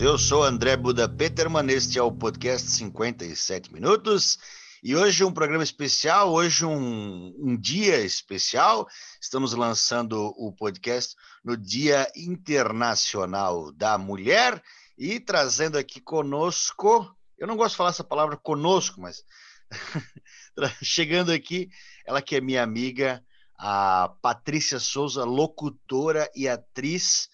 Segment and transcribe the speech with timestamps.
[0.00, 4.38] Eu sou André Buda Peterman, este é o podcast 57 Minutos
[4.82, 8.88] e hoje um programa especial, hoje um, um dia especial.
[9.20, 14.60] Estamos lançando o podcast no Dia Internacional da Mulher
[14.98, 17.08] e trazendo aqui conosco,
[17.38, 19.24] eu não gosto de falar essa palavra conosco, mas
[20.82, 21.70] chegando aqui,
[22.04, 23.24] ela que é minha amiga,
[23.56, 27.28] a Patrícia Souza, locutora e atriz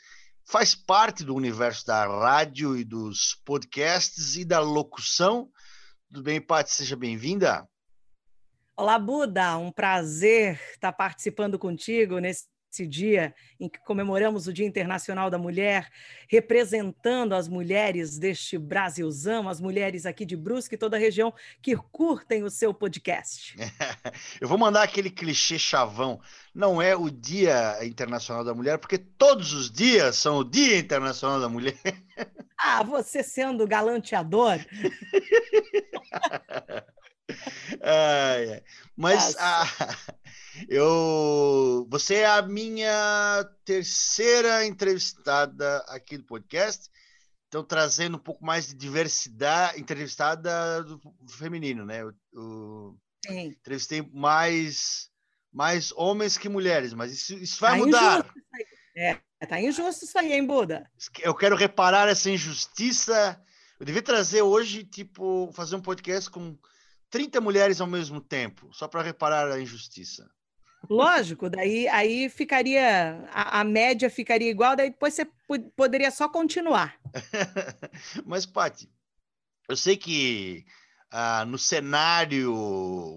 [0.51, 5.48] faz parte do universo da rádio e dos podcasts e da locução.
[6.09, 6.73] Tudo bem, Paty?
[6.73, 7.69] Seja bem-vinda.
[8.77, 9.57] Olá, Buda.
[9.57, 15.37] Um prazer estar participando contigo nesse esse dia em que comemoramos o Dia Internacional da
[15.37, 15.91] Mulher,
[16.29, 21.77] representando as mulheres deste Brasilzão, as mulheres aqui de Brusque e toda a região que
[21.77, 23.57] curtem o seu podcast.
[24.41, 26.21] Eu vou mandar aquele clichê chavão.
[26.55, 31.41] Não é o Dia Internacional da Mulher, porque todos os dias são o Dia Internacional
[31.41, 31.77] da Mulher.
[32.57, 34.59] Ah, você sendo galanteador.
[38.97, 39.64] Mas a,
[40.69, 46.89] eu, você é a minha terceira entrevistada aqui do podcast.
[47.48, 52.05] Então, trazendo um pouco mais de diversidade, entrevistada do feminino, né?
[52.33, 53.48] O, Sim.
[53.48, 55.11] Entrevistei mais,
[55.53, 58.19] mais homens que mulheres, mas isso, isso vai tá mudar.
[58.20, 58.41] Injusto
[58.97, 60.91] é, tá injusto isso aí, hein, Buda?
[61.20, 63.41] Eu quero reparar essa injustiça.
[63.78, 66.58] Eu devia trazer hoje, tipo, fazer um podcast com
[67.11, 70.31] 30 mulheres ao mesmo tempo, só para reparar a injustiça.
[70.89, 75.27] Lógico, daí aí ficaria a, a, média ficaria igual, daí depois você
[75.77, 76.98] poderia só continuar.
[78.25, 78.89] Mas, Pati,
[79.69, 80.65] eu sei que
[81.11, 82.55] ah, no cenário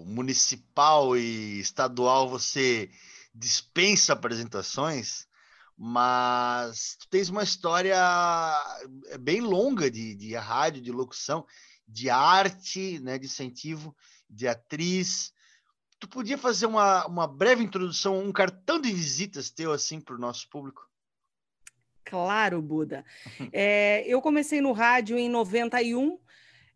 [0.06, 2.90] municipal e estadual você
[3.34, 5.26] dispensa apresentações,
[5.76, 7.98] mas tu tens uma história
[9.20, 11.44] bem longa de, de rádio, de locução,
[11.86, 13.94] de arte, né, de incentivo,
[14.28, 15.34] de atriz
[16.04, 20.18] tu podia fazer uma, uma breve introdução, um cartão de visitas teu assim para o
[20.18, 20.86] nosso público?
[22.04, 23.04] Claro, Buda.
[23.52, 26.18] É, eu comecei no rádio em 91,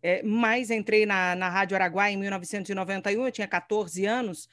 [0.02, 4.48] é, mas entrei na, na Rádio Araguaia em 1991, eu tinha 14 anos,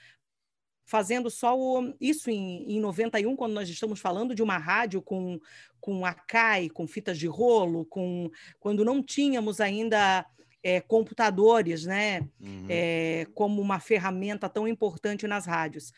[0.85, 5.39] fazendo só o, isso em, em 91, quando nós estamos falando de uma rádio com,
[5.79, 8.29] com Acai, com fitas de rolo, com
[8.59, 10.25] quando não tínhamos ainda
[10.66, 12.66] é, computadores, né, uhum.
[12.68, 15.94] é, como uma ferramenta tão importante nas rádios.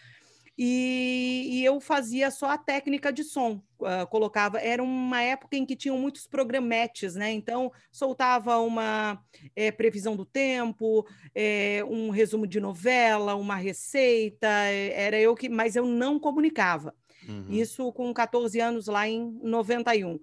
[0.58, 4.60] E, e, eu fazia só a técnica de som, uh, colocava.
[4.60, 7.32] Era uma época em que tinham muitos programetes, né?
[7.32, 9.24] Então soltava uma
[9.56, 11.06] é, previsão do tempo,
[11.36, 14.48] é, um resumo de novela, uma receita.
[14.48, 16.94] É, era eu que, mas eu não comunicava.
[17.30, 17.46] Uhum.
[17.52, 20.20] Isso com 14 anos lá em 91.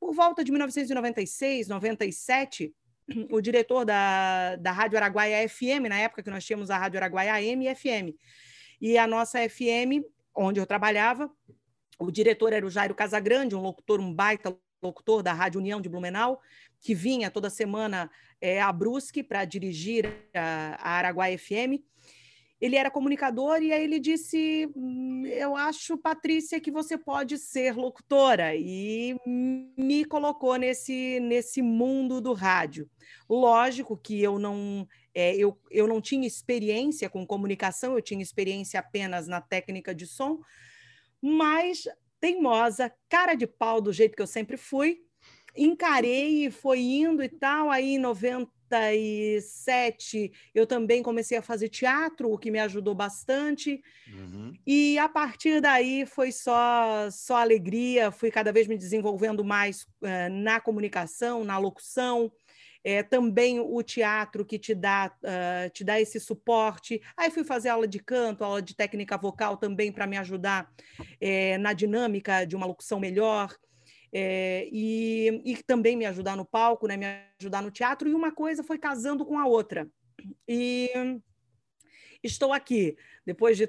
[0.00, 2.72] Por volta de 1996, 97
[3.30, 7.34] o diretor da, da Rádio Araguaia FM, na época que nós tínhamos a Rádio Araguaia
[7.34, 8.16] AM e FM.
[8.80, 10.04] E a nossa FM,
[10.34, 11.30] onde eu trabalhava,
[11.98, 15.88] o diretor era o Jairo Casagrande, um locutor, um baita locutor da Rádio União de
[15.88, 16.40] Blumenau,
[16.80, 18.10] que vinha toda semana
[18.40, 21.82] é, a Brusque para dirigir a, a Araguaia FM
[22.60, 27.74] ele era comunicador e aí ele disse: hum, Eu acho, Patrícia, que você pode ser
[27.74, 28.54] locutora.
[28.54, 32.88] E me colocou nesse, nesse mundo do rádio.
[33.28, 38.80] Lógico que eu não, é, eu, eu não tinha experiência com comunicação, eu tinha experiência
[38.80, 40.40] apenas na técnica de som,
[41.20, 41.84] mas
[42.20, 45.00] teimosa, cara de pau do jeito que eu sempre fui,
[45.56, 47.70] encarei e foi indo e tal.
[47.70, 53.82] Aí em 90 97, eu também comecei a fazer teatro, o que me ajudou bastante.
[54.08, 54.52] Uhum.
[54.66, 60.30] E a partir daí foi só, só alegria, fui cada vez me desenvolvendo mais uh,
[60.30, 62.30] na comunicação, na locução.
[62.86, 67.00] É, também o teatro que te dá, uh, te dá esse suporte.
[67.16, 70.70] Aí fui fazer aula de canto, aula de técnica vocal também para me ajudar
[71.18, 73.56] é, na dinâmica de uma locução melhor
[74.16, 77.04] é, e, e também me ajudar no palco, né, me
[77.40, 79.90] ajudar no teatro, e uma coisa foi casando com a outra.
[80.46, 80.88] E
[82.22, 82.96] estou aqui,
[83.26, 83.68] depois de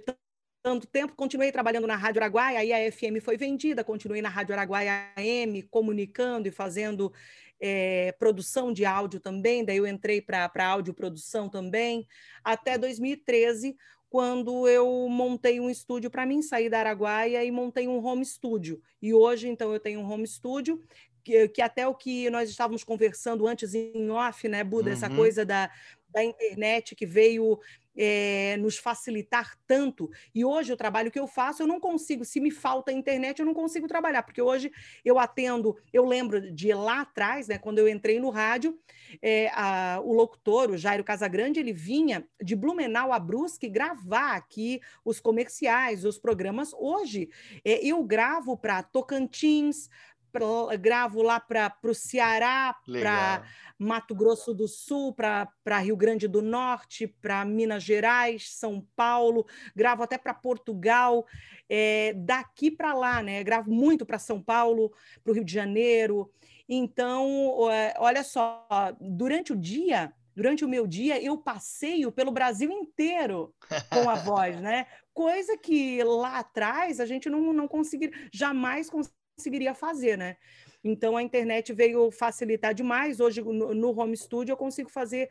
[0.61, 4.53] tanto tempo, continuei trabalhando na Rádio Araguaia, aí a FM foi vendida, continuei na Rádio
[4.53, 7.11] Araguaia AM, comunicando e fazendo
[7.59, 12.07] é, produção de áudio também, daí eu entrei para audioprodução também,
[12.43, 13.75] até 2013,
[14.09, 18.81] quando eu montei um estúdio para mim, saí da Araguaia e montei um home studio.
[19.01, 20.81] E hoje, então, eu tenho um home studio
[21.23, 24.93] que, que, até o que nós estávamos conversando antes em off, né, Buda, uhum.
[24.93, 25.71] essa coisa da,
[26.09, 27.59] da internet que veio
[27.95, 30.09] é, nos facilitar tanto.
[30.33, 33.45] E hoje o trabalho que eu faço, eu não consigo, se me falta internet, eu
[33.45, 34.71] não consigo trabalhar, porque hoje
[35.03, 38.77] eu atendo, eu lembro de lá atrás, né, quando eu entrei no rádio,
[39.21, 44.81] é, a, o locutor, o Jairo Casagrande, ele vinha de Blumenau a Brusque gravar aqui
[45.03, 46.73] os comerciais, os programas.
[46.73, 47.29] Hoje
[47.63, 49.89] é, eu gravo para Tocantins,
[50.35, 53.43] pra, gravo lá para o Ceará, para
[53.79, 60.03] Mato Grosso do Sul, para Rio Grande do Norte, para Minas Gerais, São Paulo, gravo
[60.03, 61.25] até para Portugal,
[61.69, 63.41] é, daqui para lá, né?
[63.43, 64.91] Gravo muito para São Paulo,
[65.23, 66.29] para o Rio de Janeiro.
[66.67, 68.67] Então, é, olha só,
[68.99, 73.53] durante o dia, durante o meu dia, eu passeio pelo Brasil inteiro
[73.89, 74.85] com a voz, né?
[75.13, 78.89] Coisa que lá atrás a gente não, não conseguiria, jamais
[79.35, 80.37] conseguiria fazer, né?
[80.83, 83.19] Então a internet veio facilitar demais.
[83.19, 85.29] Hoje no, no home studio eu consigo fazer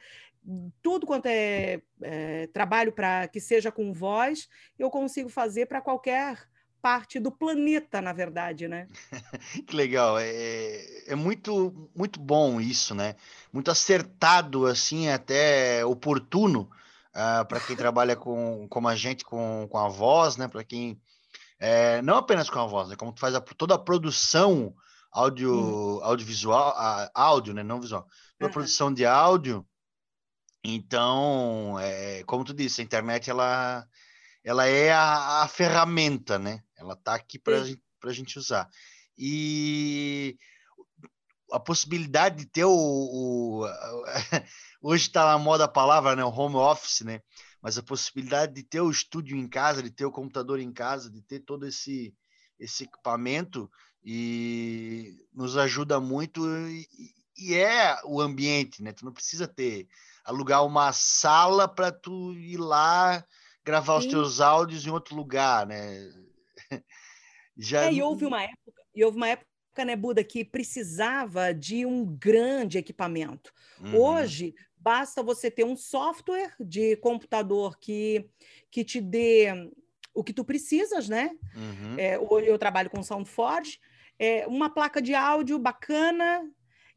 [0.83, 4.49] tudo quanto é, é trabalho para que seja com voz,
[4.79, 6.47] eu consigo fazer para qualquer
[6.83, 8.87] parte do planeta, na verdade, né?
[9.67, 13.15] que legal, é, é muito muito bom isso, né?
[13.51, 16.69] Muito acertado, assim, até oportuno uh,
[17.15, 20.47] ah, para quem trabalha com como a gente com, com a voz, né?
[20.47, 21.01] Para quem
[21.59, 22.97] é, não apenas com a voz, né?
[22.97, 24.75] Como tu faz a, toda a produção
[25.11, 26.05] audio, uhum.
[26.05, 27.63] audiovisual, a, áudio, né?
[27.63, 28.07] Não visual.
[28.39, 29.67] Toda a produção de áudio.
[30.65, 33.87] Então, é, como tu disse, a internet ela,
[34.43, 36.63] ela é a, a ferramenta, né?
[36.77, 37.61] Ela tá aqui para
[38.03, 38.69] a gente usar.
[39.17, 40.37] E
[41.53, 43.65] a possibilidade de ter o, o
[44.83, 47.21] hoje está na moda a palavra, né, o home office, né?
[47.65, 51.09] Mas a possibilidade de ter o estúdio em casa, de ter o computador em casa,
[51.11, 52.15] de ter todo esse,
[52.61, 53.73] esse equipamento
[54.05, 56.87] e nos ajuda muito e,
[57.39, 58.93] e é o ambiente, né?
[58.93, 59.89] Tu não precisa ter
[60.27, 63.25] alugar uma sala para tu ir lá
[63.65, 64.09] gravar Sim.
[64.09, 66.13] os teus áudios em outro lugar, né?
[67.57, 69.49] Já é, e houve uma época, e houve uma época
[69.83, 73.51] né, Buda, que precisava de um grande equipamento.
[73.81, 73.99] Uhum.
[73.99, 74.55] Hoje,
[74.85, 78.29] Basta você ter um software de computador que,
[78.71, 79.47] que te dê
[80.13, 81.31] o que tu precisas, né?
[81.57, 81.99] Uhum.
[81.99, 83.81] É, hoje eu trabalho com SoundForge,
[84.19, 86.47] é, uma placa de áudio bacana,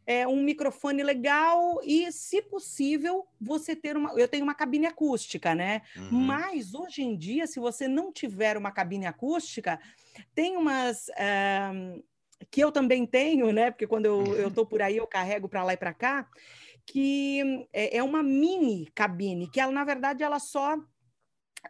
[0.05, 4.11] é, um microfone legal e, se possível, você ter uma.
[4.19, 5.81] Eu tenho uma cabine acústica, né?
[5.95, 6.11] Uhum.
[6.11, 9.79] Mas hoje em dia, se você não tiver uma cabine acústica,
[10.35, 11.07] tem umas.
[11.07, 12.03] Uh,
[12.49, 13.71] que eu também tenho, né?
[13.71, 16.27] Porque quando eu estou por aí, eu carrego para lá e para cá
[16.87, 20.77] que é, é uma mini cabine, que ela, na verdade, ela só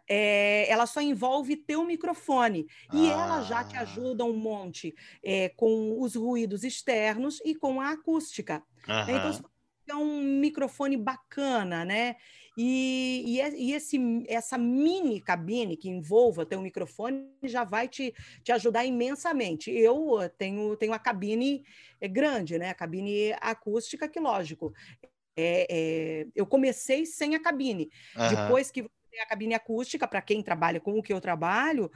[0.08, 3.12] é, ela só envolve teu microfone e ah.
[3.12, 3.80] ela já te ah.
[3.80, 8.62] ajuda um monte é, com os ruídos externos e com a acústica.
[8.86, 9.16] Uhum.
[9.16, 9.50] Então,
[9.88, 12.16] é um microfone bacana, né?
[12.56, 18.12] E, e, e, esse, essa mini cabine que envolva ter um microfone já vai te,
[18.42, 19.70] te ajudar imensamente.
[19.70, 21.62] Eu tenho, tenho a cabine
[22.00, 22.70] é, grande, né?
[22.70, 24.72] A cabine acústica, que lógico.
[25.36, 27.88] É, é, eu comecei sem a cabine.
[28.16, 28.28] Uhum.
[28.28, 28.90] Depois que
[29.20, 31.90] a cabine acústica, para quem trabalha com o que eu trabalho,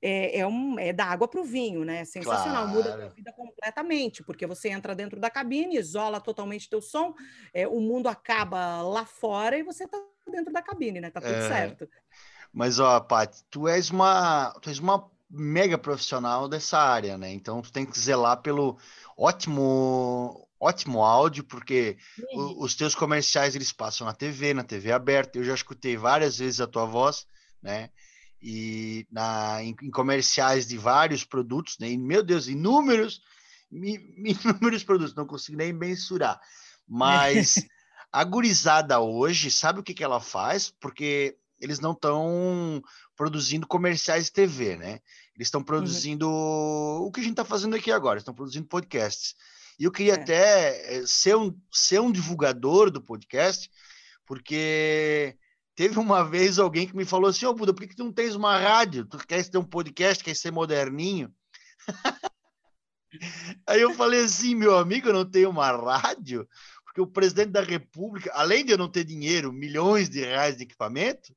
[0.00, 2.04] é, é, um, é da água para o vinho, né?
[2.04, 2.68] Sensacional, claro.
[2.70, 7.14] muda a vida completamente, porque você entra dentro da cabine, isola totalmente teu som,
[7.52, 9.98] é, o mundo acaba lá fora e você está
[10.30, 11.10] dentro da cabine, né?
[11.10, 11.48] Tá tudo é.
[11.48, 11.88] certo.
[12.52, 17.32] Mas, ó, Paty, tu és uma, tu és uma mega profissional dessa área, né?
[17.32, 18.78] Então, tu tem que zelar pelo
[19.16, 21.96] ótimo ótimo áudio, porque
[22.32, 25.38] o, os teus comerciais eles passam na TV, na TV aberta.
[25.38, 27.26] Eu já escutei várias vezes a tua voz,
[27.62, 27.90] né?
[28.42, 31.88] E na, em, em comerciais de vários produtos, né?
[31.90, 33.20] E, meu Deus, inúmeros,
[33.70, 36.40] inúmeros produtos, não consigo nem mensurar.
[36.86, 37.54] Mas
[38.12, 40.70] a gurizada hoje, sabe o que, que ela faz?
[40.80, 42.82] Porque eles não estão
[43.16, 45.00] produzindo comerciais de TV, né?
[45.34, 45.66] Eles estão uhum.
[45.66, 47.06] produzindo uhum.
[47.06, 49.34] o que a gente está fazendo aqui agora, estão produzindo podcasts.
[49.78, 50.20] E eu queria é.
[50.20, 53.70] até eh, ser um, ser um divulgador do podcast,
[54.26, 55.36] porque
[55.76, 58.04] teve uma vez alguém que me falou assim: Ô oh, Buda, por que, que tu
[58.04, 59.04] não tens uma rádio?
[59.06, 61.32] Tu quer ter um podcast, quer ser moderninho?
[63.66, 66.46] Aí eu falei assim, meu amigo, eu não tenho uma rádio,
[66.84, 70.64] porque o presidente da República, além de eu não ter dinheiro, milhões de reais de
[70.64, 71.34] equipamento,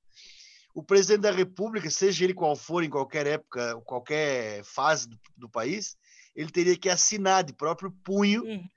[0.74, 5.50] o presidente da República, seja ele qual for, em qualquer época, qualquer fase do, do
[5.50, 5.98] país,
[6.36, 8.68] ele teria que assinar de próprio punho uhum.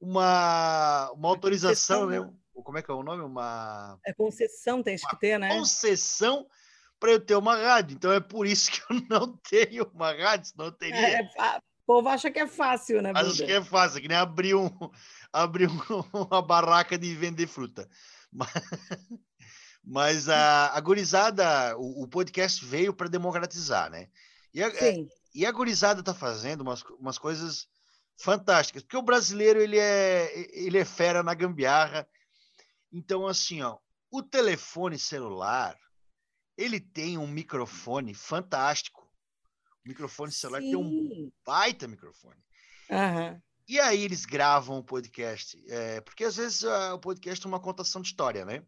[0.00, 2.30] uma, uma autorização, né?
[2.52, 3.22] Como é que é o nome?
[3.22, 3.98] Uma.
[4.04, 5.48] É concessão, tem que ter, né?
[5.56, 6.46] Concessão
[6.98, 7.94] para eu ter uma rádio.
[7.94, 11.20] Então é por isso que eu não tenho uma rádio, senão eu teria.
[11.20, 11.22] É,
[11.58, 14.68] o povo acha que é fácil, né, Acho que é fácil, que nem abrir, um,
[15.32, 17.88] abrir um, uma barraca de vender fruta.
[18.30, 18.52] Mas,
[19.82, 24.08] mas a, a gurizada, o, o podcast veio para democratizar, né?
[24.52, 27.68] E a, é, e a gurizada está fazendo umas, umas coisas
[28.16, 32.06] fantásticas, porque o brasileiro ele é, ele é fera na gambiarra.
[32.92, 33.78] Então, assim, ó,
[34.10, 35.78] o telefone celular
[36.56, 39.00] ele tem um microfone fantástico.
[39.84, 40.70] O microfone celular Sim.
[40.70, 42.38] tem um baita microfone.
[42.90, 43.40] Uhum.
[43.66, 45.58] E aí eles gravam o podcast.
[45.68, 48.62] É, porque às vezes uh, o podcast é uma contação de história, né?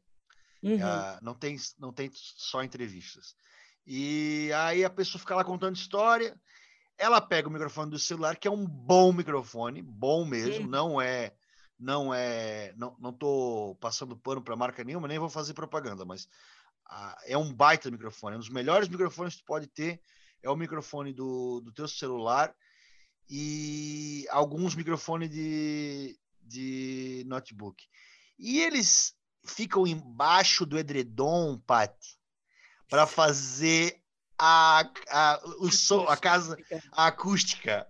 [0.62, 0.76] Uhum.
[0.76, 3.35] Uh, não, tem, não tem só entrevistas.
[3.87, 6.38] E aí a pessoa fica lá contando história.
[6.97, 10.71] Ela pega o microfone do celular, que é um bom microfone, bom mesmo, uhum.
[10.71, 11.33] não é
[11.78, 16.28] não é não, não tô passando pano para marca nenhuma, nem vou fazer propaganda, mas
[17.26, 20.00] é um baita microfone, é um dos melhores microfones que tu pode ter
[20.42, 22.54] é o microfone do, do teu celular
[23.31, 27.83] e alguns microfones de, de notebook.
[28.38, 29.14] E eles
[29.45, 32.19] ficam embaixo do edredom, Pati,
[32.89, 34.01] para fazer
[34.39, 36.57] a, a, o som, a casa
[36.93, 37.87] a acústica.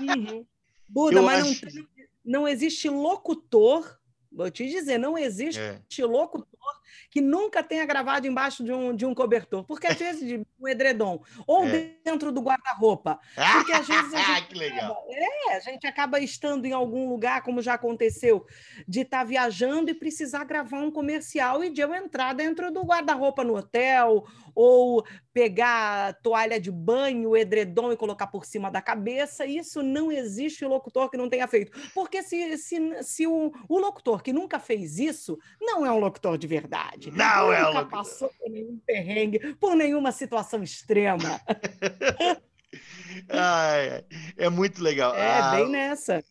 [0.00, 0.46] Uhum.
[0.88, 1.66] Buda, Eu mas acho...
[1.66, 1.86] não,
[2.24, 3.98] não existe locutor,
[4.30, 6.04] vou te dizer, não existe é.
[6.04, 10.46] locutor que nunca tenha gravado embaixo de um, de um cobertor, porque às vezes de
[10.60, 11.94] um edredom, ou é.
[12.04, 13.18] dentro do guarda-roupa.
[13.34, 14.92] Porque às vezes a gente, que legal.
[14.92, 18.46] Acaba, é, a gente acaba estando em algum lugar, como já aconteceu,
[18.86, 22.82] de estar tá viajando e precisar gravar um comercial e de eu entrar dentro do
[22.82, 29.46] guarda-roupa no hotel, ou pegar toalha de banho, edredom e colocar por cima da cabeça.
[29.46, 31.72] Isso não existe locutor que não tenha feito.
[31.94, 36.36] Porque se, se, se o, o locutor que nunca fez isso, não é um locutor
[36.36, 37.10] de verdade verdade.
[37.10, 41.40] Não é Nunca passou por nenhum perrengue, por nenhuma situação extrema.
[43.30, 44.02] ah,
[44.36, 45.14] é, muito legal.
[45.14, 46.24] É, ah, bem nessa.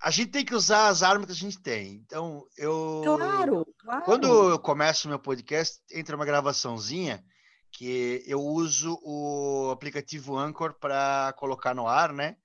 [0.00, 1.94] A gente tem que usar as armas que a gente tem.
[2.06, 3.02] Então, eu.
[3.04, 4.04] Claro, claro.
[4.04, 7.24] Quando eu começo o meu podcast, entra uma gravaçãozinha
[7.72, 12.36] que eu uso o aplicativo Anchor para colocar no ar, né?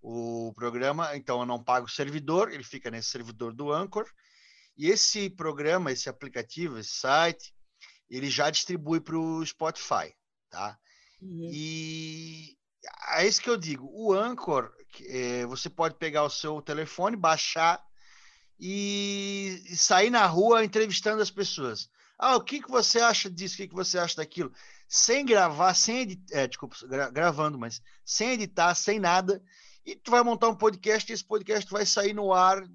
[0.00, 1.16] O programa.
[1.16, 4.06] Então, eu não pago o servidor, ele fica nesse servidor do Anchor.
[4.80, 7.52] E esse programa, esse aplicativo, esse site,
[8.08, 10.10] ele já distribui para o Spotify,
[10.48, 10.78] tá?
[11.20, 11.50] Uhum.
[11.52, 12.56] E
[13.18, 13.90] é isso que eu digo.
[13.92, 14.72] O Anchor,
[15.04, 17.78] é, você pode pegar o seu telefone, baixar
[18.58, 21.90] e, e, sair na rua entrevistando as pessoas.
[22.18, 23.56] Ah, o que, que você acha disso?
[23.56, 24.50] O que, que você acha daquilo?
[24.88, 29.42] Sem gravar, sem editar, é, desculpa, gra gravando, mas sem editar, sem nada.
[29.84, 32.66] E tu vai montar um podcast e esse podcast vai sair no ar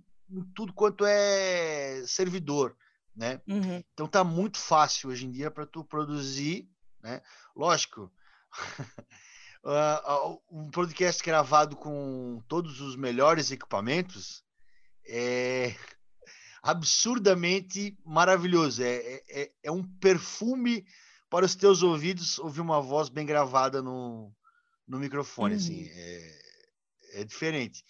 [0.54, 2.76] tudo quanto é servidor,
[3.16, 3.42] né?
[3.48, 3.84] Uhum.
[3.94, 6.70] Então tá muito fácil hoje em dia para tu produzir,
[7.02, 7.22] né?
[7.56, 8.12] Lógico,
[9.64, 14.44] uh, um podcast gravado com todos os melhores equipamentos
[15.08, 15.76] é
[16.62, 18.84] absurdamente maravilhoso.
[18.84, 20.86] É, é, é, é um perfume
[21.30, 24.34] para os teus ouvidos ouvir uma voz bem gravada no,
[24.88, 25.60] no microfone, uhum.
[25.60, 26.42] assim, é,
[27.14, 27.84] é diferente.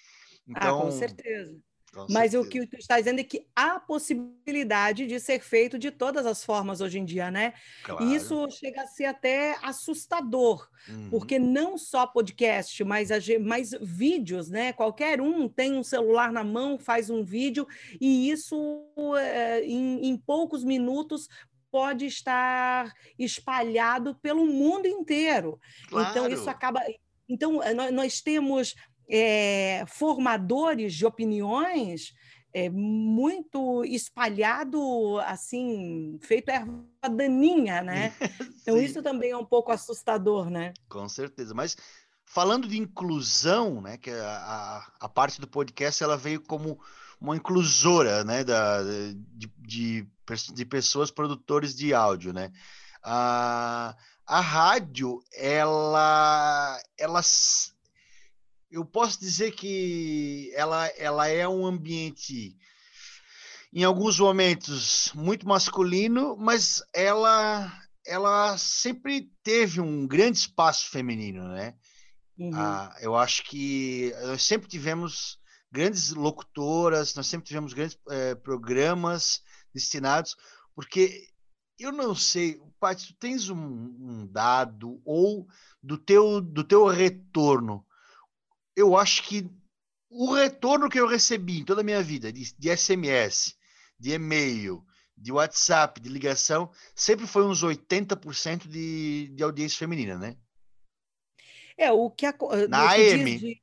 [0.48, 1.62] Então, ah, com então,
[2.02, 2.20] certeza.
[2.20, 6.26] Mas o que tu está dizendo é que há possibilidade de ser feito de todas
[6.26, 7.54] as formas hoje em dia, né?
[7.84, 8.04] Claro.
[8.06, 11.10] E isso chega a ser até assustador, uhum.
[11.10, 13.10] porque não só podcast, mas,
[13.42, 14.74] mas vídeos, né?
[14.74, 17.68] Qualquer um tem um celular na mão, faz um vídeo,
[18.00, 18.84] e isso
[19.18, 21.28] é, em, em poucos minutos
[21.76, 25.60] pode estar espalhado pelo mundo inteiro.
[25.90, 26.10] Claro.
[26.10, 26.82] Então, isso acaba.
[27.28, 27.60] Então,
[27.92, 28.76] nós temos
[29.10, 32.14] é, formadores de opiniões
[32.54, 38.14] é, muito espalhado, assim, feito erva daninha, né?
[38.62, 40.74] Então isso também é um pouco assustador, né?
[40.90, 41.78] Com certeza, mas
[42.26, 46.80] falando de inclusão, né, que a, a, a parte do podcast ela veio como
[47.22, 50.08] uma inclusora, né, da, de, de,
[50.54, 52.52] de pessoas produtores de áudio, né?
[53.04, 53.96] A,
[54.26, 57.22] a rádio, ela, ela
[58.70, 62.58] eu posso dizer que ela, ela é um ambiente,
[63.74, 67.72] em alguns momentos, muito masculino, mas ela,
[68.06, 71.76] ela sempre teve um grande espaço feminino, né?
[72.38, 72.52] Uhum.
[72.54, 75.40] Ah, eu acho que nós sempre tivemos
[75.72, 79.42] grandes locutoras, nós sempre tivemos grandes eh, programas
[79.74, 80.36] destinados,
[80.74, 81.30] porque
[81.78, 85.48] eu não sei, Paty, tu tens um, um, dado ou
[85.84, 87.86] do teu, do teu retorno
[88.76, 89.50] eu acho que
[90.10, 93.56] o retorno que eu recebi em toda a minha vida, de, de SMS,
[94.00, 94.84] de e-mail,
[95.18, 100.36] de WhatsApp, de ligação, sempre foi uns 80% de, de audiência feminina, né?
[101.78, 102.34] É, o que a,
[102.70, 103.38] Na AM.
[103.38, 103.62] De,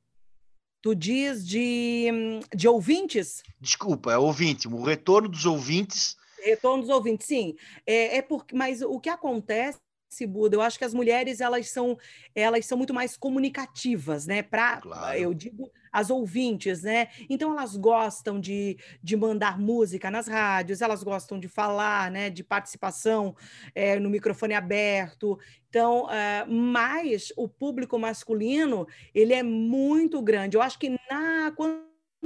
[0.81, 2.07] tu diz de,
[2.55, 3.41] de ouvintes?
[3.59, 6.15] Desculpa, é ouvinte, o retorno dos ouvintes.
[6.43, 7.55] Retorno dos ouvintes, sim.
[7.85, 9.79] É, é porque, mas o que acontece
[10.27, 11.97] Buda, eu acho que as mulheres elas são
[12.35, 14.41] elas são muito mais comunicativas, né?
[14.41, 15.17] Para claro.
[15.17, 17.09] eu digo as ouvintes, né?
[17.29, 22.29] Então elas gostam de, de mandar música nas rádios, elas gostam de falar, né?
[22.29, 23.35] De participação
[23.75, 25.37] é, no microfone aberto.
[25.69, 30.57] Então, uh, mas o público masculino ele é muito grande.
[30.57, 31.83] Eu acho que na quando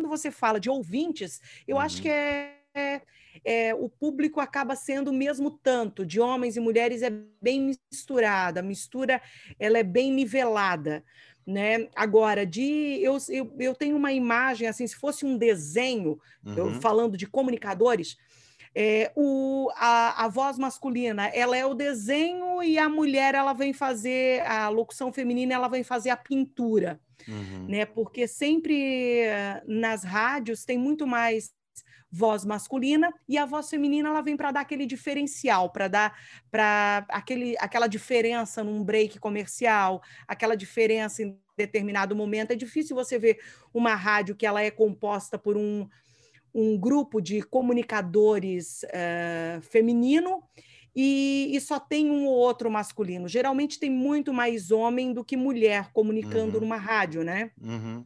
[0.08, 1.82] você fala de ouvintes, eu uhum.
[1.82, 3.02] acho que é, é
[3.44, 7.10] é, o público acaba sendo o mesmo tanto, de homens e mulheres é
[7.42, 9.22] bem misturada, a mistura
[9.60, 11.04] ela é bem nivelada.
[11.46, 11.88] Né?
[11.96, 16.58] Agora, de eu, eu, eu tenho uma imagem assim, se fosse um desenho, uhum.
[16.58, 18.18] eu, falando de comunicadores,
[18.76, 23.74] é, o, a, a voz masculina ela é o desenho e a mulher ela vem
[23.74, 27.66] fazer a locução feminina ela vem fazer a pintura uhum.
[27.68, 29.24] né porque sempre
[29.66, 31.57] nas rádios tem muito mais
[32.18, 36.20] voz masculina e a voz feminina ela vem para dar aquele diferencial, para dar
[36.50, 42.52] para aquele aquela diferença num break comercial, aquela diferença em determinado momento.
[42.52, 43.40] É difícil você ver
[43.72, 45.88] uma rádio que ela é composta por um,
[46.54, 50.44] um grupo de comunicadores uh, feminino
[50.96, 53.28] e, e, só tem um ou outro masculino.
[53.28, 56.62] Geralmente tem muito mais homem do que mulher comunicando uhum.
[56.62, 57.52] numa rádio, né?
[57.62, 58.04] Uhum.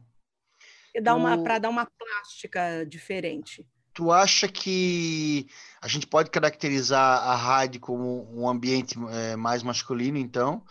[1.42, 5.46] Para dar uma plástica diferente tu acha que
[5.80, 10.64] a gente pode caracterizar a rádio como um ambiente é, mais masculino, então,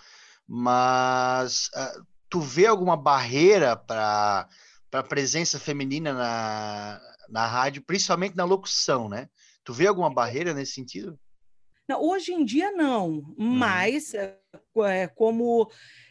[0.47, 4.47] mas uh, tu vê alguma barreira para
[4.91, 9.29] a presença feminina na, na rádio, principalmente na locução, né?
[9.63, 11.19] Tu vê alguma barreira nesse sentido?
[11.87, 13.35] Não, hoje em dia não, uhum.
[13.37, 15.69] mas é, como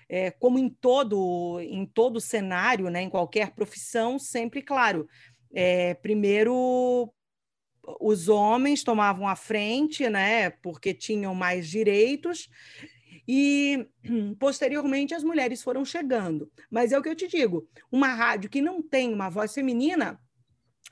[0.08, 5.08] é, como em todo em todo cenário, né, em qualquer profissão, sempre claro,
[5.52, 7.12] é, primeiro
[8.00, 12.48] os homens tomavam a frente, né, porque tinham mais direitos,
[13.26, 13.88] e
[14.38, 16.50] posteriormente as mulheres foram chegando.
[16.70, 20.20] Mas é o que eu te digo, uma rádio que não tem uma voz feminina,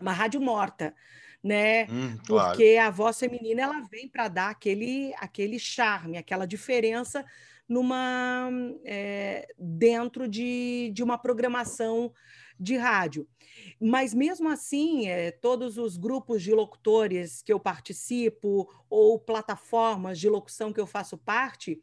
[0.01, 0.95] uma rádio morta,
[1.43, 1.85] né?
[1.87, 2.49] Hum, claro.
[2.51, 7.25] Porque a voz feminina ela vem para dar aquele aquele charme, aquela diferença
[7.69, 8.51] numa
[8.85, 12.13] é, dentro de, de uma programação
[12.59, 13.27] de rádio.
[13.81, 20.29] Mas mesmo assim, é, todos os grupos de locutores que eu participo ou plataformas de
[20.29, 21.81] locução que eu faço parte,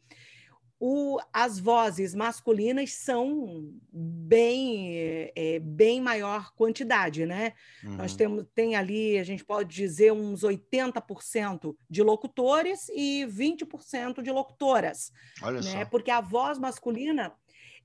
[0.78, 7.54] o, as vozes masculinas são bem, é, bem maior quantidade, né?
[7.82, 7.96] Uhum.
[7.96, 14.30] Nós temos tem ali, a gente pode dizer, uns 80% de locutores e 20% de
[14.30, 15.12] locutoras.
[15.42, 15.62] Olha né?
[15.62, 15.84] só.
[15.86, 17.32] Porque a voz masculina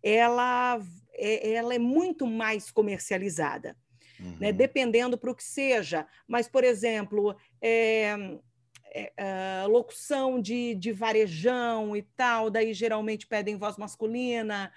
[0.04, 0.80] ela
[1.14, 3.76] é, ela é muito mais comercializada
[4.22, 4.38] né, uhum.
[4.40, 6.06] né, dependendo para o que seja.
[6.28, 8.16] Mas, por exemplo, é,
[8.94, 14.72] é, é, locução de, de varejão e tal, daí geralmente pedem voz masculina.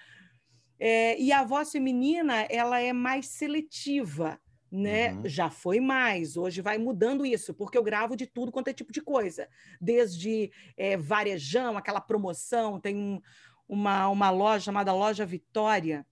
[0.79, 5.13] É, e a voz feminina ela é mais seletiva, né?
[5.13, 5.21] Uhum.
[5.25, 8.91] Já foi mais, hoje vai mudando isso, porque eu gravo de tudo quanto é tipo
[8.91, 9.47] de coisa,
[9.79, 13.21] desde é, varejão, aquela promoção, tem um,
[13.67, 16.05] uma, uma loja chamada Loja Vitória.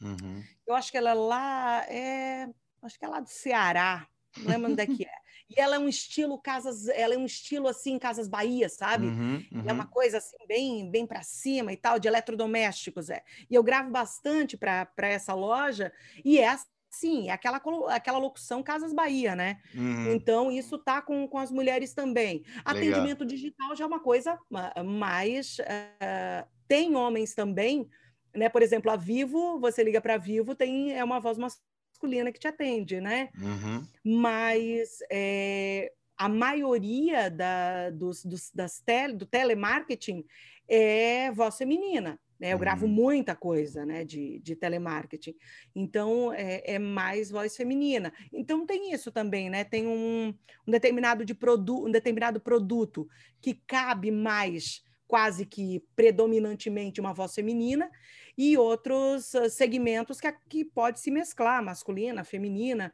[0.00, 0.42] Uhum.
[0.66, 2.48] Eu acho que ela é lá, é,
[2.82, 5.12] acho que é lá do Ceará, não lembro onde é que é.
[5.54, 9.06] E ela é um estilo casas, ela é um estilo assim, Casas Bahia, sabe?
[9.06, 9.64] Uhum, uhum.
[9.66, 13.22] É uma coisa assim bem, bem para cima e tal, de eletrodomésticos, é.
[13.50, 15.92] E eu gravo bastante para essa loja
[16.24, 16.56] e é
[16.88, 19.60] sim, é aquela aquela locução Casas Bahia, né?
[19.74, 20.12] Uhum.
[20.12, 22.38] Então isso tá com, com as mulheres também.
[22.38, 22.62] Legal.
[22.64, 24.38] Atendimento digital já é uma coisa
[24.84, 27.88] mais uh, tem homens também,
[28.34, 28.48] né?
[28.48, 32.48] Por exemplo, a Vivo, você liga para Vivo, tem é uma voz masculina que te
[32.48, 33.28] atende, né?
[33.38, 33.86] Uhum.
[34.04, 40.24] Mas é, a maioria da, dos, dos, das tele, do telemarketing
[40.68, 42.18] é voz feminina.
[42.42, 42.52] Né?
[42.52, 42.92] Eu gravo uhum.
[42.92, 45.36] muita coisa né, de, de telemarketing.
[45.76, 48.12] Então, é, é, mais voz feminina.
[48.32, 49.62] Então, tem isso também, né?
[49.62, 50.34] Tem um,
[50.66, 53.08] um, determinado, de produ um determinado produto
[53.40, 57.90] que cabe mais, quase que predominantemente, uma voz feminina,
[58.36, 62.90] e outros ah, segmentos que, que pode se mesclar, masculina, feminina,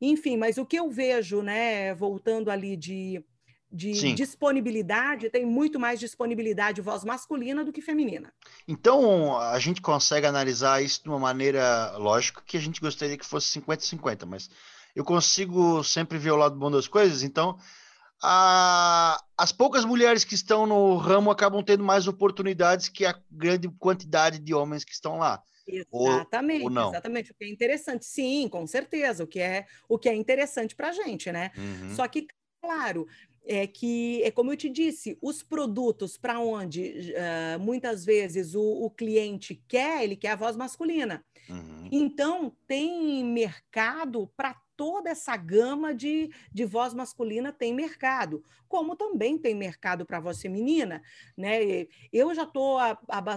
[0.00, 3.22] enfim, mas o que eu vejo, né, voltando ali de
[3.72, 8.32] de disponibilidade, tem muito mais disponibilidade de voz masculina do que feminina.
[8.66, 13.24] Então, a gente consegue analisar isso de uma maneira, lógico que a gente gostaria que
[13.24, 14.50] fosse 50-50, mas
[14.92, 17.56] eu consigo sempre ver o lado bom das coisas, então
[18.22, 23.68] a, as poucas mulheres que estão no ramo acabam tendo mais oportunidades que a grande
[23.78, 25.42] quantidade de homens que estão lá.
[25.66, 26.88] Exatamente, ou, ou não.
[26.90, 27.30] exatamente.
[27.30, 29.24] O que é interessante, sim, com certeza.
[29.24, 31.50] O que é, o que é interessante para a gente, né?
[31.56, 31.94] Uhum.
[31.94, 32.26] Só que,
[32.60, 33.06] claro,
[33.44, 38.62] é que, é como eu te disse, os produtos para onde uh, muitas vezes o,
[38.62, 41.24] o, cliente quer, ele quer a voz masculina.
[41.48, 41.88] Uhum.
[41.90, 49.36] Então, tem mercado para toda essa gama de, de voz masculina tem mercado, como também
[49.36, 51.02] tem mercado para voz feminina,
[51.36, 51.86] né?
[52.10, 52.78] Eu já estou,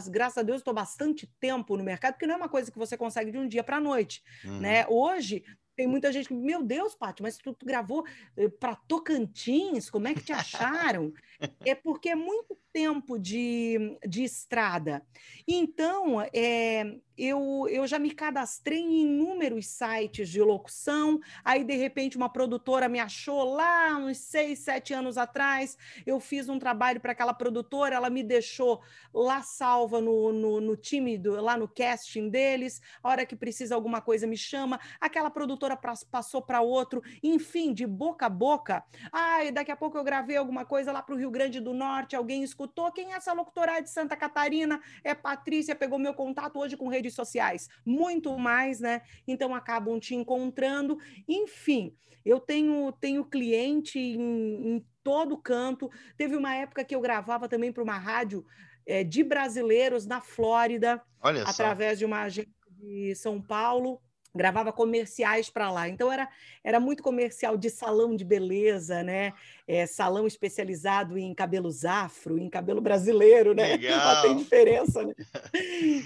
[0.10, 2.96] graças a Deus, estou bastante tempo no mercado, porque não é uma coisa que você
[2.96, 4.62] consegue de um dia para a noite, uhum.
[4.62, 4.86] né?
[4.88, 5.44] Hoje
[5.76, 8.06] tem muita gente que, meu Deus, Paty, mas tu, tu gravou
[8.38, 11.12] eh, para Tocantins, como é que te acharam?
[11.66, 15.06] é porque é muito tempo de, de estrada.
[15.48, 22.18] Então, é, eu, eu já me cadastrei em inúmeros sites de locução, aí, de repente,
[22.18, 27.12] uma produtora me achou lá uns seis, sete anos atrás, eu fiz um trabalho para
[27.12, 28.82] aquela produtora, ela me deixou
[29.14, 33.76] lá salva no, no, no time, do, lá no casting deles, a hora que precisa
[33.76, 35.78] alguma coisa me chama, aquela produtora
[36.10, 40.66] passou para outro, enfim, de boca a boca, ai, daqui a pouco eu gravei alguma
[40.66, 42.92] coisa lá para o Rio Grande do Norte, alguém escutou.
[42.92, 44.82] Quem é essa locutora de Santa Catarina?
[45.04, 47.68] É Patrícia, pegou meu contato hoje com redes sociais.
[47.86, 49.02] Muito mais, né?
[49.28, 50.98] Então acabam te encontrando.
[51.28, 51.94] Enfim,
[52.26, 55.90] eu tenho, tenho cliente em, em todo canto.
[56.18, 58.46] Teve uma época que eu gravava também para uma rádio
[58.86, 61.02] é, de brasileiros na Flórida,
[61.46, 64.02] através de uma agência de São Paulo
[64.36, 65.88] gravava comerciais para lá.
[65.88, 66.28] Então era,
[66.64, 69.34] era muito comercial de salão de beleza, né?
[69.68, 73.78] É, salão especializado em cabelos afro, em cabelo brasileiro, né?
[73.78, 74.22] Legal.
[74.22, 75.14] tem diferença, né?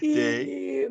[0.02, 0.90] E,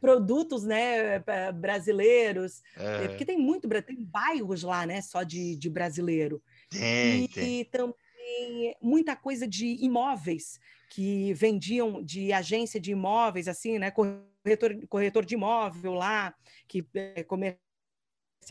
[0.00, 1.22] produtos, né,
[1.54, 3.08] brasileiros, é.
[3.08, 6.42] porque tem muito, tem bairros lá, né, só de, de brasileiro.
[6.70, 7.60] Tem, e, tem.
[7.60, 13.90] e também muita coisa de imóveis que vendiam de agência de imóveis, assim, né,
[14.44, 16.34] corretor, corretor de imóvel lá,
[16.68, 17.58] que é comercial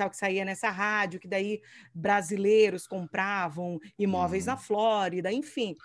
[0.10, 1.62] que saía nessa rádio, que daí
[1.94, 4.60] brasileiros compravam imóveis na uhum.
[4.60, 5.78] Flórida, enfim.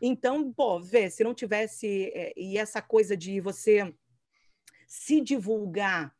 [0.00, 3.92] Então, pô, vê, se não tivesse é, e essa coisa de você
[4.86, 6.14] se divulgar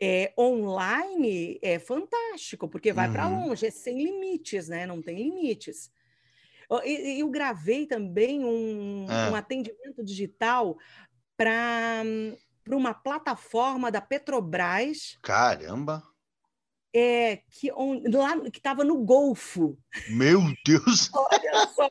[0.00, 3.12] é, online é fantástico, porque vai uhum.
[3.12, 4.84] para longe, é sem limites, né?
[4.84, 5.92] Não tem limites.
[6.68, 9.30] Eu, eu gravei também um, é.
[9.30, 10.76] um atendimento digital
[11.36, 12.02] para
[12.64, 15.18] para uma plataforma da Petrobras.
[15.22, 16.02] Caramba!
[16.94, 19.78] É, que, on, lá, que estava no Golfo.
[20.10, 21.10] Meu Deus!
[21.14, 21.88] Olha só!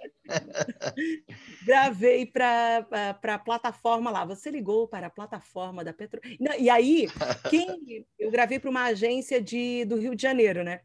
[1.66, 2.86] Gravei para
[3.24, 4.26] a plataforma lá.
[4.26, 6.38] Você ligou para a plataforma da Petrobras.
[6.60, 7.08] E aí,
[7.50, 10.82] quem eu gravei para uma agência de, do Rio de Janeiro, né?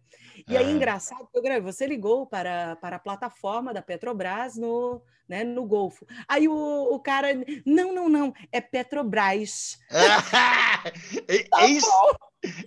[0.48, 5.44] E aí, engraçado, eu gravei, você ligou para, para a plataforma da Petrobras no, né,
[5.44, 6.06] no Golfo.
[6.28, 7.28] Aí o, o cara,
[7.64, 9.78] não, não, não, é Petrobras.
[9.90, 11.90] é, tá é, isso,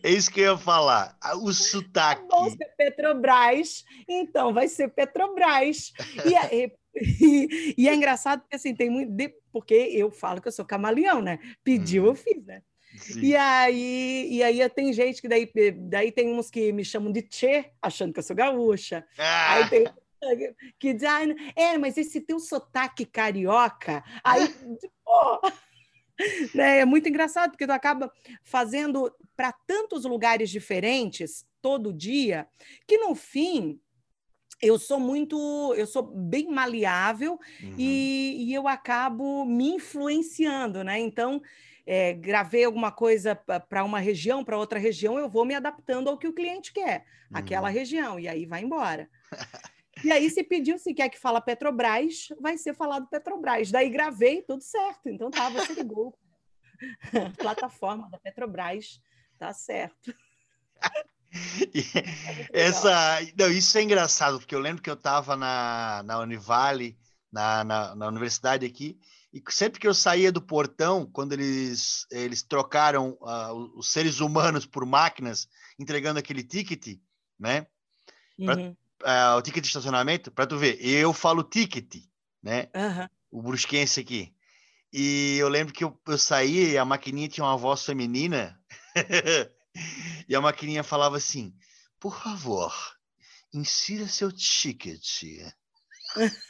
[0.03, 1.17] é isso que eu ia falar.
[1.41, 2.27] O sotaque.
[2.27, 5.91] Tá bom, ser Petrobras, então vai ser Petrobras.
[6.25, 6.67] E,
[7.21, 9.11] e, e, é engraçado porque assim, tem muito.
[9.51, 11.39] Porque eu falo que eu sou camaleão, né?
[11.63, 12.07] Pediu, hum.
[12.07, 12.61] eu fiz, né?
[12.97, 13.21] Sim.
[13.21, 15.49] E aí, e aí tem gente que daí,
[15.89, 19.05] daí tem uns que me chamam de Tchê, achando que eu sou gaúcha.
[19.17, 19.53] Ah.
[19.53, 19.85] Aí tem
[20.77, 21.21] que diz, ah,
[21.55, 24.47] é, mas esse teu sotaque carioca, aí,
[25.05, 25.41] pô,
[26.53, 28.11] né, é muito engraçado, porque tu acaba
[28.43, 32.45] fazendo para tantos lugares diferentes todo dia,
[32.85, 33.79] que no fim
[34.61, 37.75] eu sou muito, eu sou bem maleável uhum.
[37.77, 40.99] e, e, eu acabo me influenciando, né?
[40.99, 41.41] Então,
[41.85, 46.17] é, gravei alguma coisa para uma região, para outra região, eu vou me adaptando ao
[46.17, 47.37] que o cliente quer, uhum.
[47.37, 49.09] aquela região, e aí vai embora.
[50.03, 53.71] E aí, se pediu, se quer que fala Petrobras, vai ser falado Petrobras.
[53.71, 55.07] Daí gravei, tudo certo.
[55.07, 56.13] Então tá, você ligou.
[57.37, 59.01] Plataforma da Petrobras,
[59.39, 60.13] tá certo.
[62.53, 66.97] Essa, não, isso é engraçado, porque eu lembro que eu estava na, na Univale,
[67.31, 68.99] na, na, na, universidade aqui,
[69.31, 74.65] e sempre que eu saía do portão, quando eles, eles trocaram uh, os seres humanos
[74.65, 75.47] por máquinas,
[75.77, 76.99] entregando aquele ticket,
[77.39, 77.67] né?
[78.43, 82.03] Pra, uhum uh, o ticket de estacionamento, para tu ver, eu falo ticket,
[82.41, 82.69] né?
[82.75, 83.07] Uhum.
[83.31, 84.33] O brusquense aqui.
[84.91, 88.58] E eu lembro que eu, eu saí e a maquininha tinha uma voz feminina.
[90.27, 91.53] e a maquininha falava assim:
[91.99, 92.73] por favor,
[93.53, 95.23] insira seu ticket.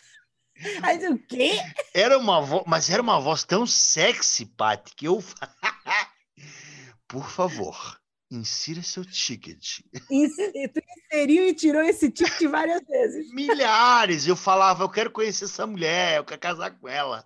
[0.82, 1.60] Mas o quê?
[1.94, 5.24] Era uma voz, mas era uma voz tão sexy, Paty, que eu.
[7.08, 7.98] Por favor,
[8.30, 9.80] insira seu ticket.
[10.08, 13.34] Tu inseriu e tirou esse ticket várias vezes.
[13.34, 14.28] Milhares!
[14.28, 17.26] Eu falava, eu quero conhecer essa mulher, eu quero casar com ela.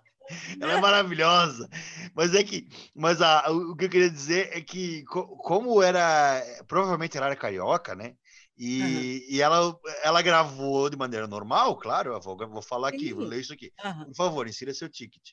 [0.60, 1.68] Ela é maravilhosa.
[2.14, 7.16] Mas é que, mas a, o que eu queria dizer é que, como era, provavelmente
[7.16, 8.14] ela era carioca, né?
[8.56, 9.34] E, uhum.
[9.34, 12.18] e ela, ela gravou de maneira normal, claro.
[12.20, 13.14] Vou, vou falar aqui, Sim.
[13.14, 13.72] vou ler isso aqui.
[13.84, 14.04] Uhum.
[14.06, 15.30] Por favor, insira seu ticket.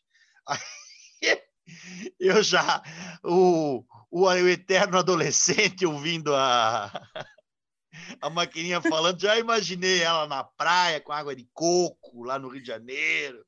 [0.47, 0.60] Aí,
[2.19, 2.82] eu já,
[3.23, 6.91] o, o, o eterno adolescente ouvindo a,
[8.19, 12.62] a maquininha falando, já imaginei ela na praia com água de coco, lá no Rio
[12.62, 13.45] de Janeiro.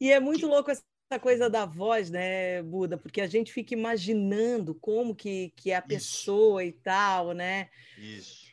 [0.00, 0.84] E é muito louco essa
[1.20, 2.96] coisa da voz, né, Buda?
[2.96, 6.76] Porque a gente fica imaginando como que, que é a pessoa Isso.
[6.76, 7.68] e tal, né?
[7.98, 8.46] Isso.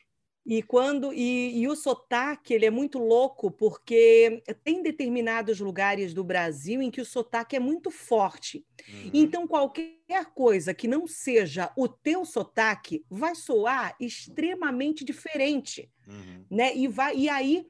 [0.46, 6.22] E quando e, e, o sotaque ele é muito louco porque tem determinados lugares do
[6.24, 8.66] Brasil em que o sotaque é muito forte.
[8.90, 9.12] Uhum.
[9.14, 16.46] Então qualquer coisa que não seja o teu sotaque vai soar extremamente diferente, uhum.
[16.52, 16.76] né?
[16.76, 17.66] E vai e aí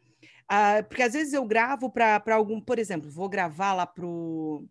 [0.55, 4.67] ah, porque às vezes eu gravo para algum, por exemplo, vou gravar lá para o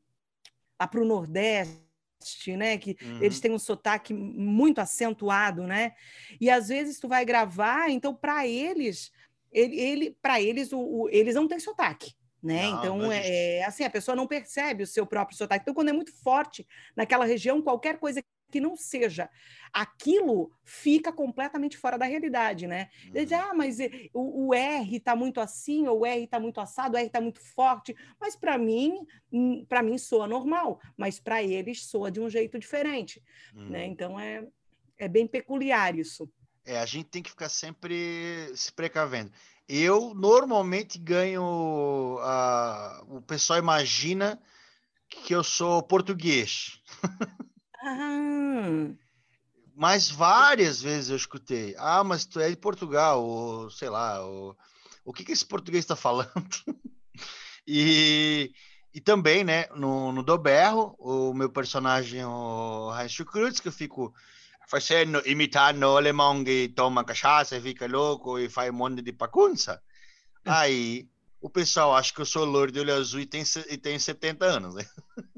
[0.81, 2.79] lá pro Nordeste, né?
[2.79, 3.21] Que uhum.
[3.21, 5.93] eles têm um sotaque muito acentuado, né?
[6.41, 9.11] E às vezes tu vai gravar, então para eles,
[9.51, 12.15] ele, ele para eles o, o, eles não têm sotaque.
[12.41, 12.63] Né?
[12.63, 15.63] Não, então, não é, é, assim, a pessoa não percebe o seu próprio sotaque.
[15.63, 19.29] Então, quando é muito forte naquela região, qualquer coisa que não seja
[19.73, 22.91] aquilo fica completamente fora da realidade, né?
[23.07, 23.41] Uhum.
[23.41, 26.95] ah, mas eh, o, o R está muito assim, ou o R está muito assado,
[26.95, 31.43] o R está muito forte, mas para mim, hum, para mim soa normal, mas para
[31.43, 33.23] eles soa de um jeito diferente,
[33.55, 33.63] né?
[33.63, 33.69] uhum.
[33.71, 33.87] né?
[33.87, 34.47] Então é,
[34.99, 36.31] é bem peculiar isso.
[36.65, 39.33] É, a gente tem que ficar sempre se precavendo.
[39.69, 42.19] Eu normalmente ganho.
[42.19, 44.41] Uh, o pessoal imagina
[45.09, 46.81] que eu sou português.
[47.83, 48.95] Ah.
[49.75, 51.75] Mas várias vezes eu escutei.
[51.79, 54.57] Ah, mas tu é de Portugal, ou sei lá, ou,
[55.05, 56.31] o que, que esse português está falando?
[57.67, 58.53] e,
[58.95, 64.15] e também, né, no, no Doberro, o meu personagem, o Heinz Schukrutz, que eu fico
[64.69, 69.13] fazendo, imitando o alemão que toma cachaça e fica louco e faz um monte de
[69.13, 69.83] pacunça.
[70.45, 71.09] Aí
[71.41, 74.45] o pessoal acha que eu sou louro de olho azul e tem, e tem 70
[74.45, 74.85] anos, né?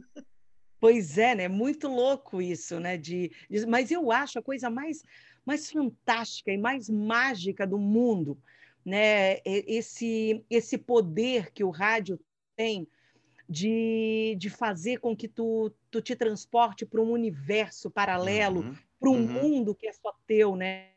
[0.85, 1.49] Pois é, né?
[1.49, 2.99] Muito louco isso, né?
[2.99, 5.03] De, de, mas eu acho a coisa mais,
[5.42, 8.37] mais fantástica e mais mágica do mundo,
[8.85, 9.38] né?
[9.47, 12.20] Esse, esse poder que o rádio
[12.55, 12.87] tem
[13.49, 19.09] de, de fazer com que tu, tu te transporte para um universo paralelo, uhum, para
[19.09, 19.27] um uhum.
[19.27, 20.88] mundo que é só teu, né?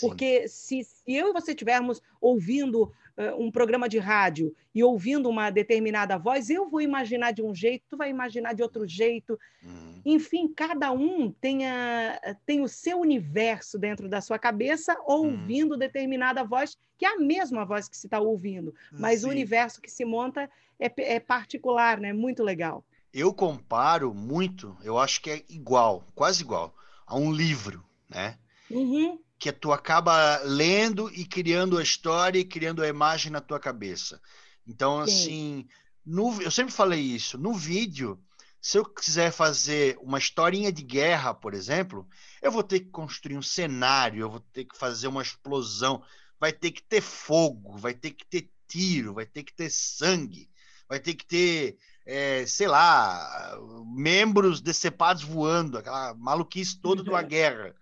[0.00, 2.92] Porque se, se eu e você estivermos ouvindo
[3.38, 7.84] um programa de rádio e ouvindo uma determinada voz, eu vou imaginar de um jeito,
[7.90, 9.38] tu vai imaginar de outro jeito.
[9.62, 10.00] Uhum.
[10.04, 15.78] Enfim, cada um tem, a, tem o seu universo dentro da sua cabeça, ouvindo uhum.
[15.78, 19.26] determinada voz, que é a mesma voz que se está ouvindo, mas Sim.
[19.26, 22.12] o universo que se monta é, é particular, né?
[22.12, 22.84] Muito legal.
[23.12, 26.74] Eu comparo muito, eu acho que é igual, quase igual,
[27.06, 28.38] a um livro, né?
[28.70, 33.58] Uhum que tu acaba lendo e criando a história e criando a imagem na tua
[33.58, 34.22] cabeça.
[34.64, 35.12] Então, Sim.
[35.12, 35.68] assim,
[36.06, 38.22] no, eu sempre falei isso, no vídeo,
[38.60, 42.08] se eu quiser fazer uma historinha de guerra, por exemplo,
[42.40, 46.04] eu vou ter que construir um cenário, eu vou ter que fazer uma explosão,
[46.38, 50.48] vai ter que ter fogo, vai ter que ter tiro, vai ter que ter sangue,
[50.88, 53.58] vai ter que ter, é, sei lá,
[53.92, 57.74] membros decepados voando, aquela maluquice toda de uma guerra.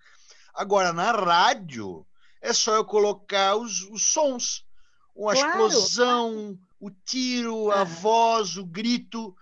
[0.55, 2.07] Agora, na rádio,
[2.41, 4.67] é só eu colocar os, os sons.
[5.15, 9.37] Uma claro, explosão, o tiro, a voz, o grito.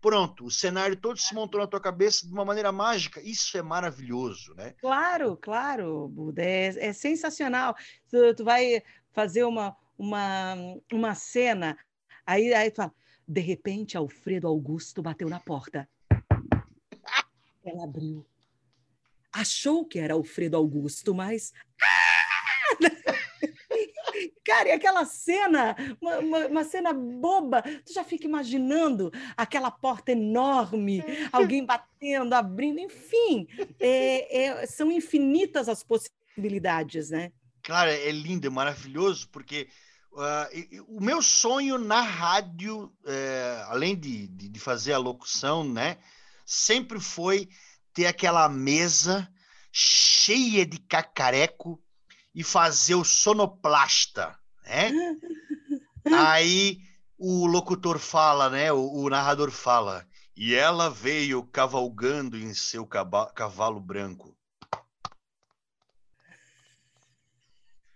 [0.00, 3.20] Pronto, o cenário todo se montou na tua cabeça de uma maneira mágica.
[3.22, 4.74] Isso é maravilhoso, né?
[4.80, 6.42] Claro, claro, Buda.
[6.42, 7.76] É, é sensacional.
[8.10, 10.54] Tu, tu, vai fazer uma, uma,
[10.92, 11.78] uma cena,
[12.26, 12.92] aí, aí tu fala,
[13.28, 15.88] de repente, Alfredo Augusto bateu na porta.
[17.64, 18.26] Ela abriu
[19.32, 21.52] achou que era Alfredo Augusto, mas.
[24.44, 30.12] Cara, e aquela cena, uma, uma, uma, cena boba, tu já fica imaginando aquela porta
[30.12, 33.46] enorme, alguém batendo, abrindo, enfim,
[33.80, 37.32] é, é, são infinitas as possibilidades, né?
[37.62, 39.68] Claro, é lindo, é maravilhoso, porque
[40.12, 45.98] uh, o meu sonho na rádio, é, além de, de, de fazer a locução, né,
[46.44, 47.48] sempre foi
[47.92, 49.28] ter aquela mesa
[49.70, 51.82] cheia de cacareco
[52.34, 54.92] e fazer o sonoplasta, né?
[56.16, 56.80] Aí
[57.18, 58.72] o locutor fala, né?
[58.72, 60.06] O, o, narrador fala.
[60.36, 64.36] E ela veio cavalgando em seu cavalo branco.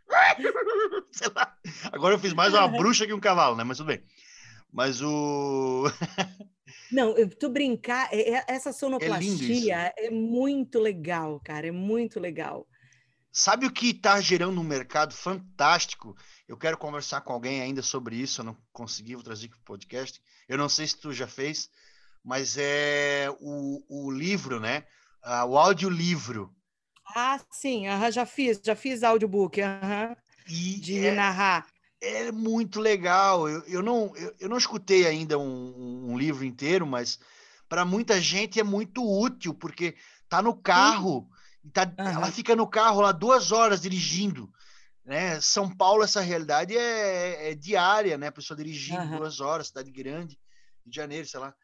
[1.10, 1.56] Sei lá.
[1.92, 3.64] Agora eu fiz mais uma bruxa que um cavalo, né?
[3.64, 4.04] Mas tudo bem.
[4.72, 5.90] Mas o.
[6.90, 12.66] Não, tu brincar, é, é, essa sonoplastia é, é, muito legal, cara, é muito legal.
[13.32, 16.16] Sabe o que está gerando um mercado fantástico?
[16.48, 19.64] Eu quero conversar com alguém ainda sobre isso, eu não consegui, vou trazer para o
[19.64, 20.20] podcast.
[20.48, 21.68] Eu não sei se tu já fez,
[22.24, 24.84] mas é o, o livro, né?
[25.22, 26.54] Ah, o audiolivro.
[27.14, 29.60] Ah, sim, já fiz, já fiz audiobook,
[30.46, 31.66] de é, narrar.
[32.00, 33.48] É muito legal.
[33.48, 37.18] Eu, eu, não, eu, eu não escutei ainda um, um livro inteiro, mas
[37.68, 39.96] para muita gente é muito útil, porque
[40.28, 41.26] tá no carro.
[41.28, 41.36] Sim
[41.72, 42.06] Tá, uhum.
[42.06, 44.50] Ela fica no carro lá duas horas dirigindo.
[45.04, 45.40] Né?
[45.40, 48.28] São Paulo, essa realidade é, é diária, né?
[48.28, 49.18] A pessoa dirigindo uhum.
[49.18, 50.38] duas horas, cidade grande,
[50.84, 51.54] Rio de Janeiro, sei lá.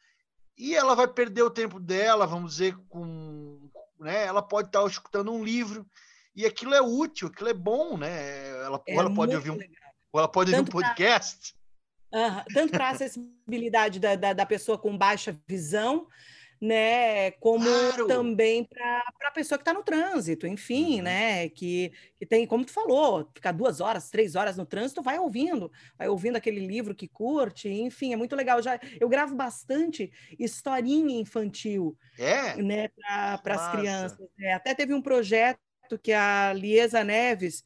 [0.56, 3.68] E ela vai perder o tempo dela, vamos dizer, com.
[3.98, 4.26] Né?
[4.26, 5.86] Ela pode estar escutando um livro,
[6.36, 8.48] e aquilo é útil, aquilo é bom, né?
[8.64, 9.58] Ela, é ela pode ouvir um,
[10.12, 11.54] ou ela pode Tanto ouvir um podcast.
[12.10, 16.06] Pra, uh, tanto para a acessibilidade da, da, da pessoa com baixa visão,
[16.60, 17.32] né?
[17.32, 18.06] Como claro.
[18.06, 21.02] também para a pessoa que está no trânsito, enfim, uhum.
[21.02, 21.48] né?
[21.48, 25.72] Que, que tem, como tu falou, ficar duas horas, três horas no trânsito, vai ouvindo,
[25.98, 28.62] vai ouvindo aquele livro que curte, enfim, é muito legal.
[28.62, 32.62] Já, eu gravo bastante historinha infantil, é?
[32.62, 32.88] né?
[33.42, 34.28] Para as crianças.
[34.38, 35.58] É, até teve um projeto
[36.00, 37.64] que a Liesa Neves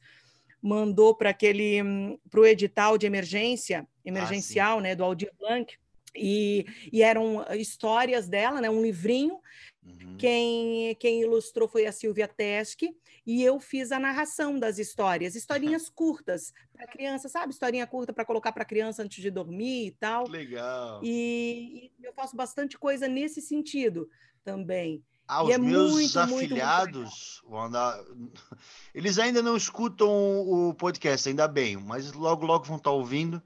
[0.61, 5.31] mandou para aquele hum, para o edital de emergência ah, emergencial, ah, né, do Aldir
[5.39, 5.77] Blanc
[6.17, 8.69] e, e eram histórias dela, né?
[8.69, 9.39] Um livrinho.
[9.83, 10.17] Uhum.
[10.17, 15.89] Quem, quem ilustrou foi a Silvia Teske e eu fiz a narração das histórias, historinhas
[15.91, 17.53] curtas para criança, sabe?
[17.53, 20.27] Historinha curta para colocar para criança antes de dormir e tal.
[20.27, 21.01] Legal.
[21.03, 24.09] E, e, eu faço bastante coisa nesse sentido
[24.43, 25.03] também.
[25.27, 28.57] Ah, os é meus muito, afiliados, muito, muito
[28.95, 33.43] eles ainda não escutam o podcast, ainda bem, mas logo, logo vão estar ouvindo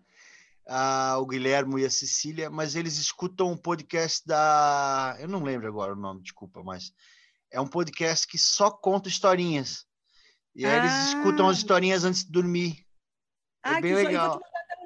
[0.67, 5.17] uh, o Guilhermo e a Cecília, mas eles escutam um podcast da.
[5.19, 6.93] Eu não lembro agora o nome, desculpa, mas
[7.49, 9.85] é um podcast que só conta historinhas.
[10.55, 10.77] E aí ah.
[10.77, 11.59] eles escutam as ah.
[11.59, 12.85] historinhas antes de dormir.
[13.65, 14.39] É ah, é bem legal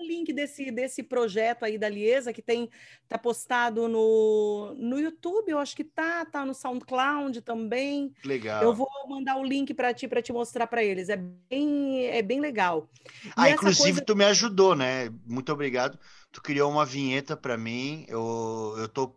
[0.05, 2.69] link desse, desse projeto aí da Liesa, que tem
[3.07, 8.13] tá postado no, no YouTube, eu acho que tá, tá no SoundCloud também.
[8.23, 8.63] Legal.
[8.63, 11.09] Eu vou mandar o link para ti para te mostrar para eles.
[11.09, 12.89] É bem é bem legal.
[13.25, 14.05] E ah, inclusive coisa...
[14.05, 15.09] tu me ajudou, né?
[15.25, 15.99] Muito obrigado.
[16.31, 18.05] Tu criou uma vinheta para mim.
[18.07, 19.15] Eu eu tô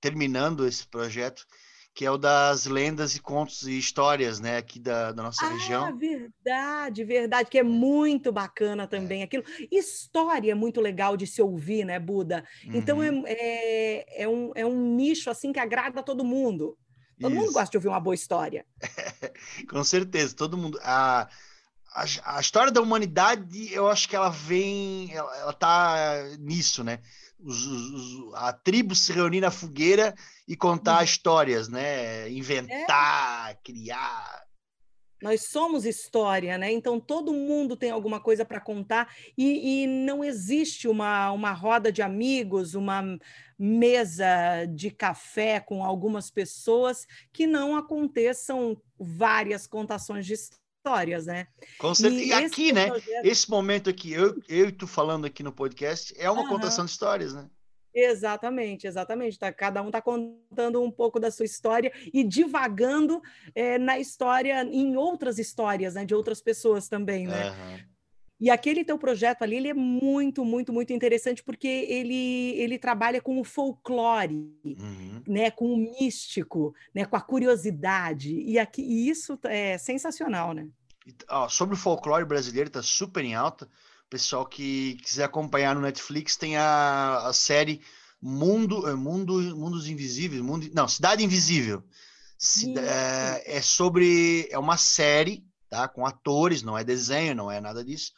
[0.00, 1.46] terminando esse projeto
[1.94, 5.48] que é o das lendas e contos e histórias, né, aqui da, da nossa ah,
[5.50, 5.96] região.
[5.96, 9.24] verdade, verdade, que é muito bacana também é.
[9.24, 9.44] aquilo.
[9.70, 12.44] História é muito legal de se ouvir, né, Buda?
[12.64, 13.24] Então é, uhum.
[13.26, 16.78] é, é, um, é um nicho assim que agrada a todo mundo.
[17.20, 17.40] Todo Isso.
[17.40, 18.64] mundo gosta de ouvir uma boa história.
[19.68, 20.78] Com certeza, todo mundo.
[20.82, 21.28] A,
[21.92, 27.00] a, a, história da humanidade, eu acho que ela vem, ela, ela tá nisso, né?
[27.42, 30.14] Os, os, a tribo se reunir na fogueira
[30.46, 31.04] e contar uhum.
[31.04, 32.30] histórias, né?
[32.30, 33.54] Inventar, é.
[33.64, 34.44] criar.
[35.22, 36.72] Nós somos história, né?
[36.72, 41.92] Então todo mundo tem alguma coisa para contar e, e, não existe uma, uma roda
[41.92, 43.02] de amigos, uma
[43.58, 50.34] mesa de café com algumas pessoas que não aconteçam várias contações de
[50.80, 51.46] histórias, né?
[51.78, 52.22] Com certeza.
[52.22, 52.88] E, e aqui, né?
[52.88, 53.24] Projeto...
[53.24, 56.48] Esse momento aqui, eu, eu e tu falando aqui no podcast, é uma uhum.
[56.48, 57.46] contação de histórias, né?
[57.94, 59.38] Exatamente, exatamente.
[59.38, 63.20] Tá, cada um está contando um pouco da sua história e divagando
[63.54, 67.50] é, na história, em outras histórias, né, de outras pessoas também, né?
[67.50, 67.78] Uhum.
[68.40, 73.20] E aquele teu projeto ali, ele é muito, muito, muito interessante porque ele, ele trabalha
[73.20, 75.22] com o folclore, uhum.
[75.28, 78.34] né, com o místico, né, com a curiosidade.
[78.34, 80.66] E, aqui, e isso é sensacional, né?
[81.50, 83.68] sobre o folclore brasileiro, está super em alta.
[84.08, 87.82] Pessoal que quiser acompanhar no Netflix, tem a, a série
[88.22, 91.82] Mundo, é, Mundo, Mundos Invisíveis, Mundo, não, Cidade Invisível.
[92.78, 97.84] é, é sobre, é uma série, tá, com atores, não é desenho, não é nada
[97.84, 98.12] disso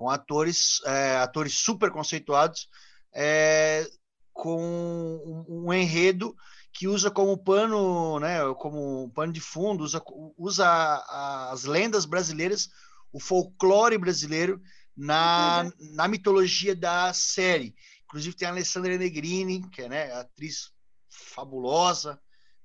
[0.00, 2.70] com atores, é, atores super conceituados,
[3.12, 3.86] é,
[4.32, 6.34] com um, um, enredo
[6.72, 10.02] que usa como pano, né, como pano de fundo, usa,
[10.38, 11.04] usa
[11.52, 12.70] as lendas brasileiras,
[13.12, 14.58] o folclore brasileiro
[14.96, 17.74] na, na mitologia da série.
[18.04, 20.72] Inclusive tem a Alessandra Negrini, que é né, atriz
[21.10, 22.18] fabulosa,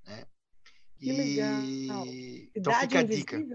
[0.06, 0.26] né?
[0.98, 1.12] Que e...
[1.12, 2.06] legal.
[2.56, 3.46] Então fica a dica.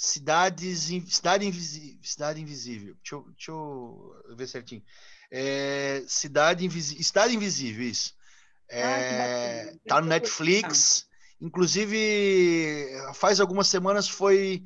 [0.00, 2.94] Cidades, cidade, invisível, cidade invisível.
[3.02, 4.82] Deixa eu, deixa eu ver certinho.
[5.28, 8.14] É, cidade invisível, Cidade invisível, isso.
[8.70, 11.08] É, ah, tá no Netflix.
[11.40, 14.62] Inclusive, faz algumas semanas foi,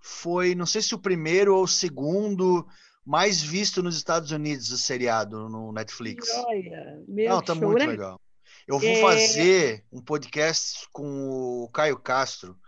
[0.00, 2.66] foi, não sei se o primeiro ou o segundo
[3.04, 6.28] mais visto nos Estados Unidos o seriado no Netflix.
[6.30, 7.86] Olha, meu não, tá show, muito né?
[7.86, 8.18] legal.
[8.66, 9.00] Eu vou é...
[9.00, 12.58] fazer um podcast com o Caio Castro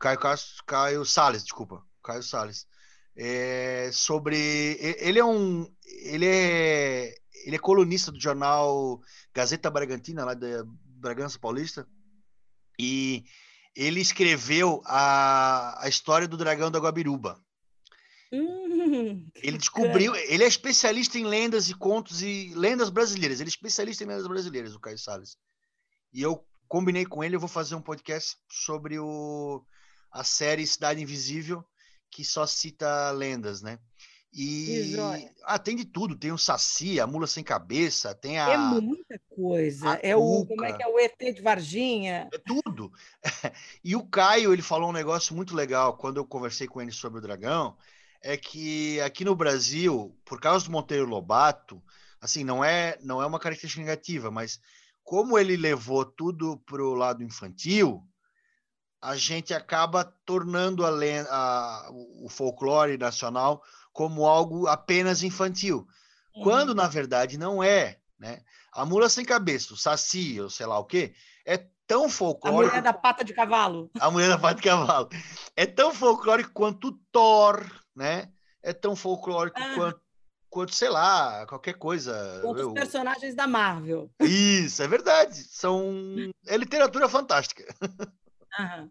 [0.00, 2.66] Caio Castro, Caio Sales, desculpa, Caio Sales.
[3.14, 7.14] É, sobre ele é um ele é
[7.44, 9.00] ele é colunista do jornal
[9.34, 11.86] Gazeta Bragantina lá da Bragança Paulista
[12.78, 13.24] e
[13.74, 17.40] ele escreveu a, a história do dragão da Guabiruba.
[18.32, 23.40] Hum, ele descobriu, ele é especialista em lendas e contos e lendas brasileiras.
[23.40, 25.36] Ele é especialista em lendas brasileiras, o Caio Salles.
[26.12, 29.62] E eu combinei com ele, eu vou fazer um podcast sobre o,
[30.10, 31.62] a série Cidade Invisível,
[32.10, 33.78] que só cita lendas, né?
[34.32, 34.96] E
[35.44, 38.52] ah, tem de tudo, tem o Saci, a Mula Sem Cabeça, tem a.
[38.52, 40.00] É muita coisa.
[40.02, 42.30] É o como é que é o ET de Varginha?
[42.32, 42.90] É tudo.
[43.84, 47.18] e o Caio, ele falou um negócio muito legal quando eu conversei com ele sobre
[47.18, 47.76] o dragão,
[48.22, 51.82] é que aqui no Brasil, por causa do Monteiro Lobato,
[52.18, 54.58] assim, não é não é uma característica negativa, mas
[55.02, 58.02] como ele levou tudo para o lado infantil,
[59.00, 60.90] a gente acaba tornando a,
[61.28, 61.90] a,
[62.22, 65.86] o folclore nacional como algo apenas infantil,
[66.34, 66.44] uhum.
[66.44, 68.42] quando na verdade não é, né?
[68.72, 72.62] A mula sem cabeça, o saci, ou sei lá o quê, é tão folclórico.
[72.62, 73.90] A mulher da pata de cavalo.
[74.00, 75.10] A mulher da pata de cavalo.
[75.54, 78.32] É tão folclórico quanto o Thor, né?
[78.62, 79.74] É tão folclórico ah.
[79.74, 80.00] quanto
[80.52, 82.40] quanto, sei lá, qualquer coisa.
[82.42, 84.12] Quanto os personagens da Marvel.
[84.20, 85.42] Isso, é verdade.
[85.44, 86.14] São.
[86.46, 87.64] É literatura fantástica.
[88.60, 88.90] Uhum.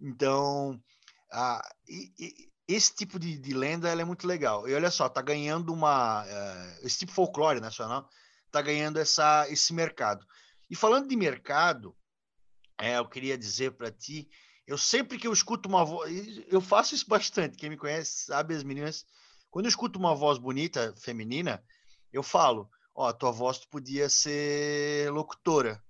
[0.00, 0.82] então,
[1.30, 4.66] ah, e, e, esse tipo de, de lenda é muito legal.
[4.66, 6.24] E olha só, tá ganhando uma.
[6.24, 8.08] Uh, esse tipo de folclore nacional
[8.50, 10.26] tá ganhando essa, esse mercado.
[10.70, 11.94] E falando de mercado,
[12.80, 14.28] é, eu queria dizer para ti,
[14.66, 16.10] eu sempre que eu escuto uma voz,
[16.48, 19.04] eu faço isso bastante, quem me conhece sabe, as meninas
[19.50, 21.62] quando eu escuto uma voz bonita, feminina,
[22.12, 25.82] eu falo, ó, a tua voz podia ser locutora.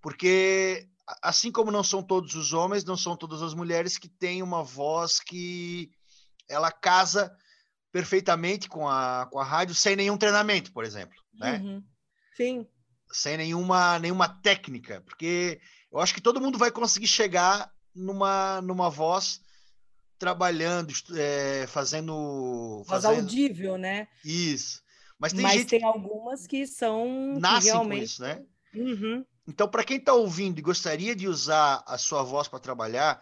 [0.00, 0.88] Porque
[1.22, 4.62] assim como não são todos os homens, não são todas as mulheres que têm uma
[4.62, 5.90] voz que
[6.48, 7.34] ela casa
[7.90, 11.58] perfeitamente com a, com a rádio sem nenhum treinamento, por exemplo, né?
[11.58, 11.84] Uhum.
[12.36, 12.66] Sim.
[13.10, 18.90] Sem nenhuma, nenhuma técnica, porque eu acho que todo mundo vai conseguir chegar numa, numa
[18.90, 19.40] voz
[20.18, 23.20] trabalhando, é, fazendo, Voz fazendo...
[23.20, 24.08] audível, né?
[24.24, 24.82] Isso.
[25.18, 27.98] Mas tem, Mas gente tem algumas que são nascem que realmente...
[27.98, 28.42] com isso, né?
[28.74, 29.24] Uhum.
[29.46, 33.20] Então, para quem está ouvindo e gostaria de usar a sua voz para trabalhar,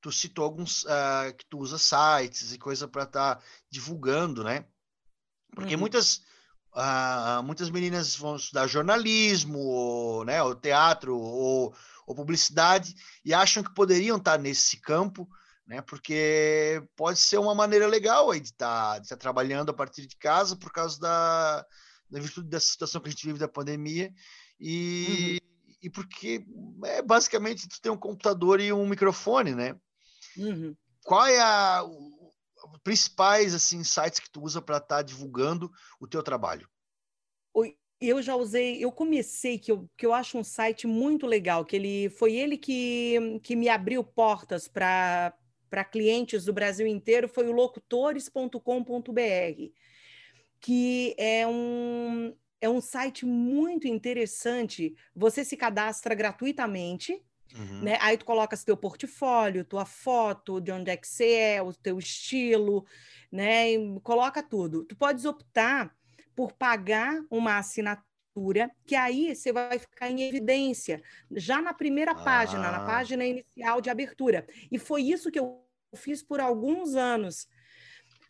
[0.00, 4.64] tu citou alguns uh, que tu usa sites e coisa para estar tá divulgando, né?
[5.54, 5.80] Porque uhum.
[5.80, 6.22] muitas
[6.74, 11.74] uh, muitas meninas vão estudar jornalismo, ou, né, ou teatro, ou,
[12.06, 12.94] ou publicidade
[13.24, 15.28] e acham que poderiam estar tá nesse campo,
[15.68, 15.82] né?
[15.82, 20.06] Porque pode ser uma maneira legal aí de estar tá, de tá trabalhando a partir
[20.06, 21.66] de casa por causa da,
[22.10, 24.10] da virtude dessa situação que a gente vive da pandemia
[24.58, 25.76] e, uhum.
[25.82, 26.42] e porque
[26.84, 29.76] é basicamente tu tem um computador e um microfone, né?
[30.38, 30.74] Uhum.
[31.04, 36.08] Qual é a os principais assim sites que tu usa para estar tá divulgando o
[36.08, 36.68] teu trabalho?
[38.00, 41.74] Eu já usei, eu comecei, que eu, que eu acho um site muito legal, que
[41.74, 45.36] ele foi ele que, que me abriu portas para
[45.68, 48.60] para clientes do Brasil inteiro foi o locutores.com.br,
[50.60, 54.94] que é um, é um site muito interessante.
[55.14, 57.22] Você se cadastra gratuitamente,
[57.54, 57.82] uhum.
[57.82, 57.98] né?
[58.00, 61.98] Aí tu colocas teu portfólio, tua foto, de onde é que você é, o teu
[61.98, 62.84] estilo,
[63.30, 63.72] né?
[63.72, 64.84] E coloca tudo.
[64.84, 65.94] Tu podes optar
[66.34, 68.07] por pagar uma assinatura
[68.86, 72.22] que aí você vai ficar em evidência, já na primeira ah.
[72.22, 72.86] página, na ah.
[72.86, 74.46] página inicial de abertura.
[74.70, 75.60] E foi isso que eu
[75.94, 77.48] fiz por alguns anos.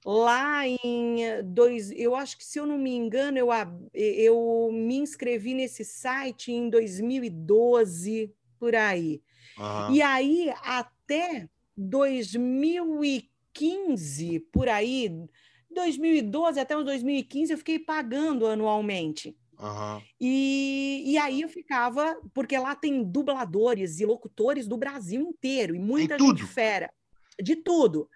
[0.04, 3.48] Lá em dois, eu acho que se eu não me engano, eu,
[3.92, 9.20] eu me inscrevi nesse site em 2012, por aí.
[9.92, 15.10] E aí, até 2015, por aí,
[15.70, 19.36] 2012 até 2015, eu fiquei pagando anualmente.
[19.58, 20.00] Uhum.
[20.20, 25.78] E, e aí eu ficava, porque lá tem dubladores e locutores do Brasil inteiro, e
[25.78, 26.92] muita gente fera,
[27.42, 28.08] de tudo.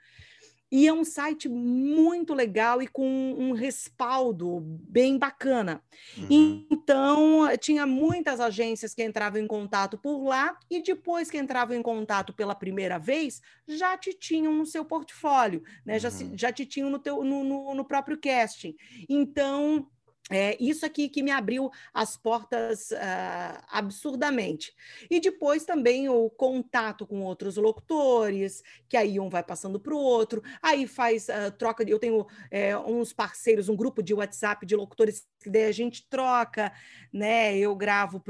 [0.72, 5.82] E é um site muito legal e com um respaldo bem bacana.
[6.16, 6.66] Uhum.
[6.70, 11.82] Então, tinha muitas agências que entravam em contato por lá e depois que entravam em
[11.82, 15.94] contato pela primeira vez, já te tinham no seu portfólio, né?
[15.94, 16.00] Uhum.
[16.00, 18.74] Já, já te tinham no, teu, no, no, no próprio casting.
[19.06, 19.86] Então,
[20.30, 24.72] é, isso aqui que me abriu as portas uh, absurdamente.
[25.10, 29.98] E depois também o contato com outros locutores, que aí um vai passando para o
[29.98, 31.84] outro, aí faz uh, troca.
[31.84, 35.72] De, eu tenho é, uns parceiros, um grupo de WhatsApp de locutores que daí a
[35.72, 36.72] gente troca,
[37.12, 37.56] né?
[37.58, 38.22] Eu gravo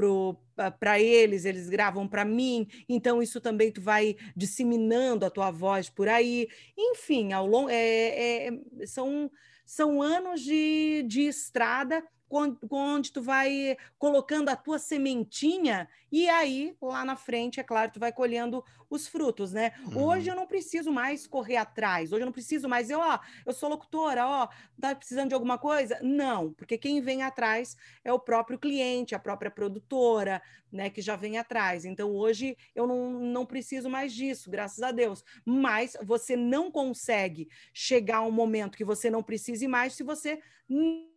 [0.79, 5.89] para eles, eles gravam para mim, então isso também tu vai disseminando a tua voz
[5.89, 6.47] por aí.
[6.75, 8.51] Enfim, ao longo é, é,
[8.87, 9.29] são
[9.73, 12.03] são anos de, de estrada
[12.33, 17.99] onde tu vai colocando a tua sementinha e aí lá na frente, é claro, tu
[17.99, 19.73] vai colhendo os frutos, né?
[19.85, 20.03] Uhum.
[20.03, 23.51] Hoje eu não preciso mais correr atrás, hoje eu não preciso mais, eu, ó, eu
[23.51, 24.47] sou locutora, ó,
[24.79, 25.99] tá precisando de alguma coisa?
[26.01, 31.15] Não, porque quem vem atrás é o próprio cliente, a própria produtora, né, que já
[31.15, 31.85] vem atrás.
[31.85, 35.23] Então hoje eu não, não preciso mais disso, graças a Deus.
[35.45, 40.41] Mas você não consegue chegar a um momento que você não precise mais se você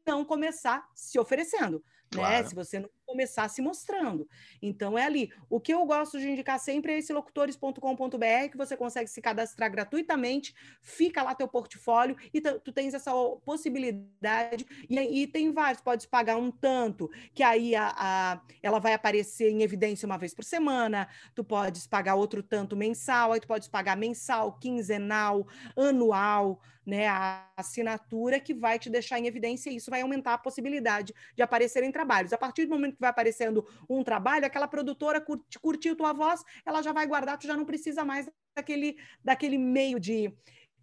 [0.06, 1.78] não começar se oferecendo.
[1.78, 1.82] Né?
[2.12, 2.42] Claro.
[2.44, 2.48] Né?
[2.48, 4.28] Se você não começar se mostrando.
[4.60, 5.30] Então é ali.
[5.48, 9.70] O que eu gosto de indicar sempre é esse locutores.com.br, que você consegue se cadastrar
[9.70, 13.12] gratuitamente, fica lá teu portfólio e tu tens essa
[13.44, 14.66] possibilidade.
[14.90, 19.62] E, tem vários, pode pagar um tanto, que aí a, a, ela vai aparecer em
[19.62, 23.96] evidência uma vez por semana, tu podes pagar outro tanto mensal, aí tu podes pagar
[23.96, 25.46] mensal, quinzenal,
[25.76, 30.38] anual né, a assinatura que vai te deixar em evidência e isso vai aumentar a
[30.38, 32.32] possibilidade de aparecerem trabalhos.
[32.32, 36.42] A partir do momento que vai aparecendo um trabalho, aquela produtora curti, curtiu tua voz,
[36.64, 40.32] ela já vai guardar, tu já não precisa mais daquele, daquele meio de,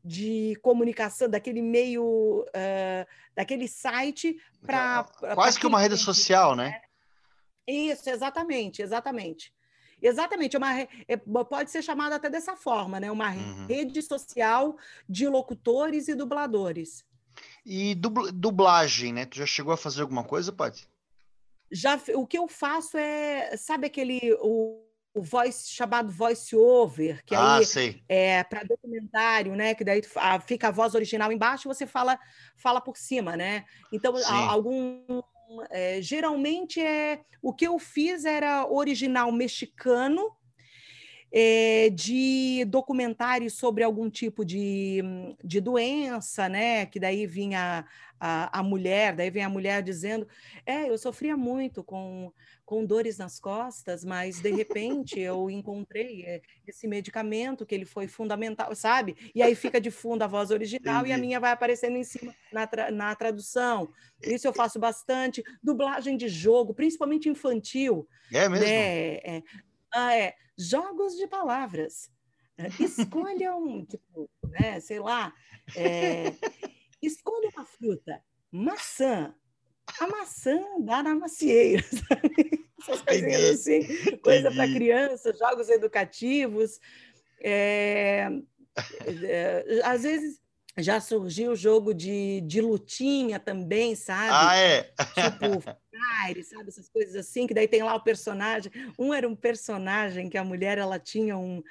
[0.03, 5.03] de comunicação, daquele meio, uh, daquele site para.
[5.36, 6.82] Quase que uma rede social, né?
[7.68, 9.53] Isso, exatamente, exatamente.
[10.01, 11.16] Exatamente, uma, é,
[11.49, 13.09] pode ser chamada até dessa forma, né?
[13.09, 13.68] Uma uhum.
[13.68, 17.05] rede social de locutores e dubladores.
[17.66, 19.26] E dublagem, né?
[19.26, 20.86] Tu já chegou a fazer alguma coisa, Paty?
[21.74, 27.36] Já, o que eu faço é, sabe aquele o, o voice chamado voice over, que
[27.36, 28.03] ah, aí sei.
[28.07, 29.74] é para documentário, né?
[29.74, 30.01] Que daí
[30.45, 32.17] fica a voz original embaixo e você fala
[32.55, 33.65] fala por cima, né?
[33.91, 35.21] Então, algum
[35.69, 40.32] é, geralmente é o que eu fiz era original mexicano
[41.36, 45.02] é, de documentários sobre algum tipo de,
[45.44, 46.86] de doença, né?
[46.86, 47.84] Que daí vinha
[48.20, 50.28] a, a mulher, daí vem a mulher dizendo:
[50.64, 52.32] É, eu sofria muito com,
[52.64, 58.08] com dores nas costas, mas de repente eu encontrei eh, esse medicamento que ele foi
[58.08, 59.32] fundamental, sabe?
[59.34, 61.10] E aí fica de fundo a voz original Entendi.
[61.10, 63.90] e a minha vai aparecendo em cima na, tra na tradução.
[64.22, 65.44] Isso eu faço bastante.
[65.64, 68.08] Dublagem de jogo, principalmente infantil.
[68.32, 68.66] É mesmo?
[68.66, 69.16] Né?
[69.16, 69.44] É,
[69.94, 72.12] ah, é, jogos de palavras.
[72.58, 75.34] É, escolham, tipo, né, sei lá,
[75.76, 76.34] é,
[77.02, 78.22] escolha uma fruta,
[78.52, 79.34] maçã.
[80.00, 82.66] A maçã dá na macieira, sabe?
[82.80, 86.80] Essas coisinhas assim, coisa para criança, jogos educativos.
[87.39, 88.30] É,
[89.24, 90.41] é, às vezes
[90.78, 94.30] já surgiu o jogo de, de lutinha também, sabe?
[94.32, 94.84] Ah, é?
[95.14, 95.64] Tipo,
[96.26, 96.70] Fire, sabe?
[96.70, 98.72] Essas coisas assim, que daí tem lá o personagem.
[98.97, 101.64] Um era um personagem que a mulher, ela tinha um...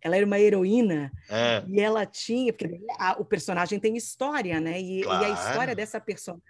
[0.00, 1.64] Ela era uma heroína é.
[1.66, 2.52] e ela tinha...
[2.52, 4.80] Porque a, o personagem tem história, né?
[4.80, 5.24] E, claro.
[5.24, 6.44] e, a história dessa personagem,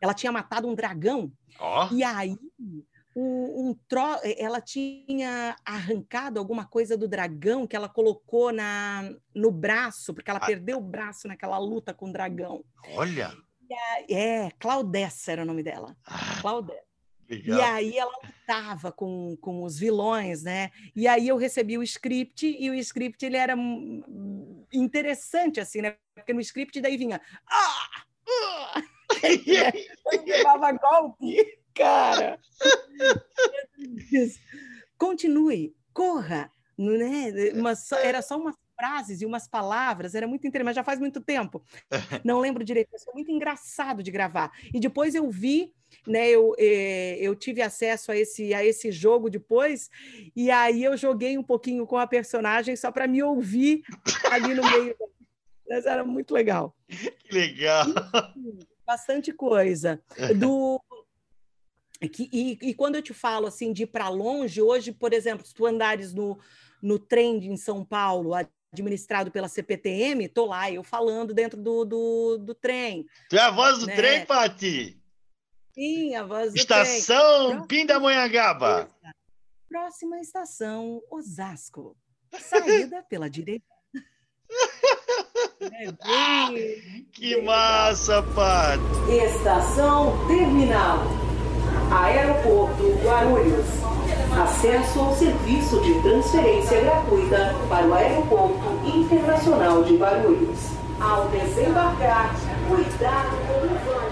[0.00, 1.32] ela tinha matado um dragão.
[1.58, 1.92] Oh.
[1.92, 2.38] E aí
[3.16, 4.20] um, um tro...
[4.36, 10.38] ela tinha arrancado alguma coisa do dragão que ela colocou na, no braço, porque ela
[10.40, 10.46] ah.
[10.46, 12.62] perdeu o braço naquela luta com o dragão.
[12.90, 13.32] Olha!
[13.74, 15.96] A, é, Claudessa era o nome dela.
[16.04, 16.86] Ah, Claudessa.
[17.28, 17.58] Legal.
[17.58, 20.70] E aí ela lutava com, com os vilões, né?
[20.94, 23.56] E aí eu recebi o script e o script ele era
[24.72, 25.96] interessante assim, né?
[26.14, 28.04] Porque no script daí vinha ah!
[28.28, 28.82] ah!
[30.12, 32.40] eu levava golpe cara.
[34.98, 37.32] Continue, corra, né?
[37.54, 41.20] Uma, era só umas frases e umas palavras, era muito interessante, mas já faz muito
[41.20, 41.64] tempo.
[42.24, 44.52] Não lembro direito, mas foi muito engraçado de gravar.
[44.72, 45.72] E depois eu vi,
[46.06, 49.90] né, eu, eh, eu tive acesso a esse, a esse jogo depois,
[50.34, 53.82] e aí eu joguei um pouquinho com a personagem só para me ouvir
[54.30, 54.96] ali no meio.
[55.68, 56.76] Mas era muito legal.
[56.88, 57.86] Que legal!
[58.86, 60.00] Bastante coisa.
[60.38, 60.80] Do,
[62.12, 65.46] que, e, e, quando eu te falo assim de ir para longe, hoje, por exemplo,
[65.46, 66.38] se tu andares no,
[66.82, 68.46] no trem em São Paulo, a
[68.80, 73.06] administrado pela CPTM, tô lá, eu falando dentro do, do, do trem.
[73.28, 73.96] Tu é a voz do né?
[73.96, 75.00] trem, Pati?
[75.72, 77.66] Sim, a voz do estação trem.
[77.66, 78.90] Pindamonhangaba.
[79.68, 81.96] Próxima estação, Osasco.
[82.38, 83.66] Saída pela direita.
[85.58, 85.90] É
[86.52, 88.82] bem, que massa, Pati!
[89.10, 90.98] Estação terminal.
[91.90, 93.66] Aeroporto Guarulhos.
[94.36, 100.58] Acesso ao serviço de transferência gratuita para o Aeroporto Internacional de Guarulhos.
[101.00, 102.34] Ao desembarcar,
[102.68, 104.10] cuidado com o vão.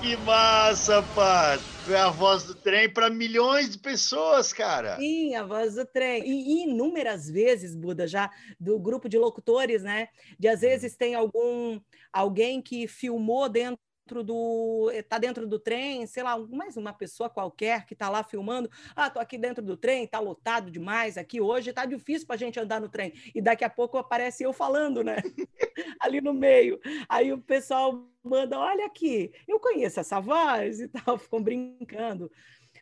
[0.00, 1.60] que massa, Pat!
[1.86, 4.96] É a voz do trem para milhões de pessoas, cara.
[4.96, 6.22] Sim, a voz do trem.
[6.24, 10.08] E, inúmeras vezes, Buda, já do grupo de locutores, né?
[10.38, 11.78] De às vezes tem algum
[12.10, 13.78] alguém que filmou dentro
[14.10, 18.24] dentro do está dentro do trem, sei lá, mais uma pessoa qualquer que está lá
[18.24, 22.34] filmando, ah, tô aqui dentro do trem, tá lotado demais aqui hoje, tá difícil para
[22.34, 23.12] a gente andar no trem.
[23.32, 25.16] E daqui a pouco aparece eu falando, né?
[26.00, 26.80] Ali no meio.
[27.08, 32.30] Aí o pessoal manda, olha aqui, eu conheço essa voz e tal, ficam brincando.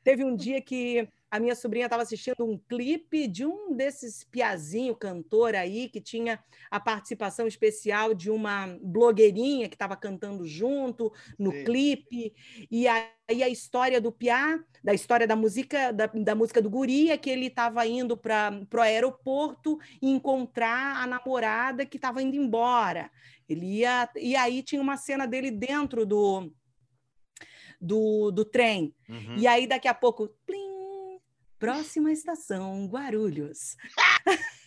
[0.08, 4.96] Teve um dia que a minha sobrinha estava assistindo um clipe de um desses piazinho
[4.96, 11.52] cantor aí que tinha a participação especial de uma blogueirinha que estava cantando junto no
[11.52, 11.64] Sim.
[11.64, 12.32] clipe
[12.70, 17.10] e aí a história do piá da história da música da, da música do guri
[17.10, 23.10] é que ele estava indo para o aeroporto encontrar a namorada que estava indo embora
[23.46, 26.50] ele ia e aí tinha uma cena dele dentro do
[27.80, 29.36] do, do trem uhum.
[29.36, 30.68] e aí daqui a pouco plim,
[31.58, 33.76] Próxima estação, Guarulhos.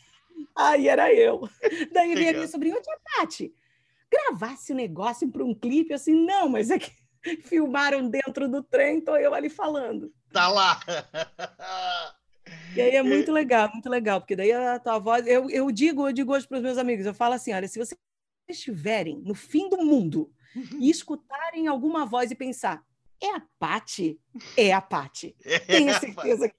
[0.55, 1.47] Aí era eu.
[1.91, 3.53] Daí veio a minha sobrinha, tia Tati,
[4.11, 6.91] gravasse o um negócio para um clipe assim, não, mas é que
[7.47, 10.13] filmaram dentro do trem, tô eu ali falando.
[10.33, 10.81] Tá lá.
[12.75, 16.09] E aí é muito legal, muito legal, porque daí a tua voz, eu, eu digo,
[16.09, 17.97] eu digo hoje para os meus amigos, eu falo assim, olha, se vocês
[18.49, 20.29] estiverem no fim do mundo
[20.77, 22.83] e escutarem alguma voz e pensar,
[23.21, 24.19] é a Pati?
[24.57, 25.35] É a Pati.
[25.45, 26.55] É Tenha certeza que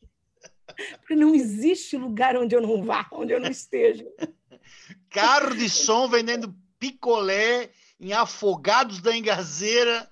[1.01, 4.07] porque não existe lugar onde eu não vá, onde eu não esteja.
[5.11, 10.09] Carro de som vendendo picolé em Afogados da Engazeira.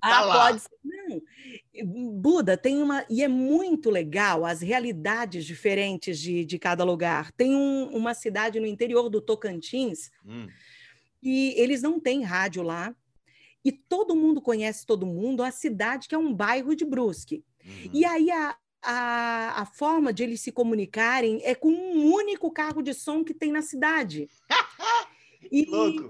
[0.00, 0.46] Tá ah, lá.
[0.46, 0.78] pode ser.
[0.84, 1.22] Não.
[2.20, 3.04] Buda tem uma.
[3.08, 7.32] E é muito legal as realidades diferentes de, de cada lugar.
[7.32, 10.48] Tem um, uma cidade no interior do Tocantins hum.
[11.22, 12.94] e eles não têm rádio lá.
[13.64, 17.44] E todo mundo conhece todo mundo, a cidade que é um bairro de Brusque.
[17.64, 17.90] Uhum.
[17.92, 22.82] E aí a, a, a forma de eles se comunicarem é com um único carro
[22.82, 24.28] de som que tem na cidade.
[25.50, 25.66] E,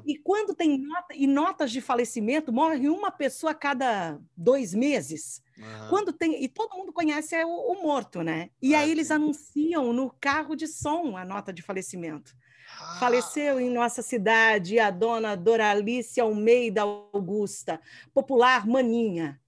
[0.06, 5.42] e, quando tem nota, e notas de falecimento, morre uma pessoa a cada dois meses.
[5.58, 5.88] Uhum.
[5.88, 8.50] Quando tem, e todo mundo conhece é o, o morto, né?
[8.60, 9.14] E ah, aí eles sim.
[9.14, 12.36] anunciam no carro de som a nota de falecimento.
[12.82, 12.96] Ah.
[12.98, 17.80] Faleceu em nossa cidade a dona Doralice Almeida Augusta,
[18.12, 19.40] popular Maninha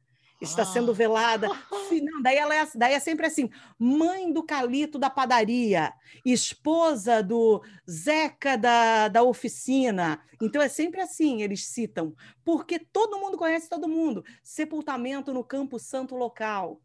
[0.45, 0.95] está sendo ah.
[0.95, 1.49] velada.
[2.03, 5.93] Não, daí, ela é, daí é sempre assim: mãe do Calito da padaria,
[6.24, 10.20] esposa do Zeca da, da oficina.
[10.41, 12.14] Então é sempre assim, eles citam,
[12.45, 14.24] porque todo mundo conhece todo mundo.
[14.43, 16.80] Sepultamento no Campo Santo local.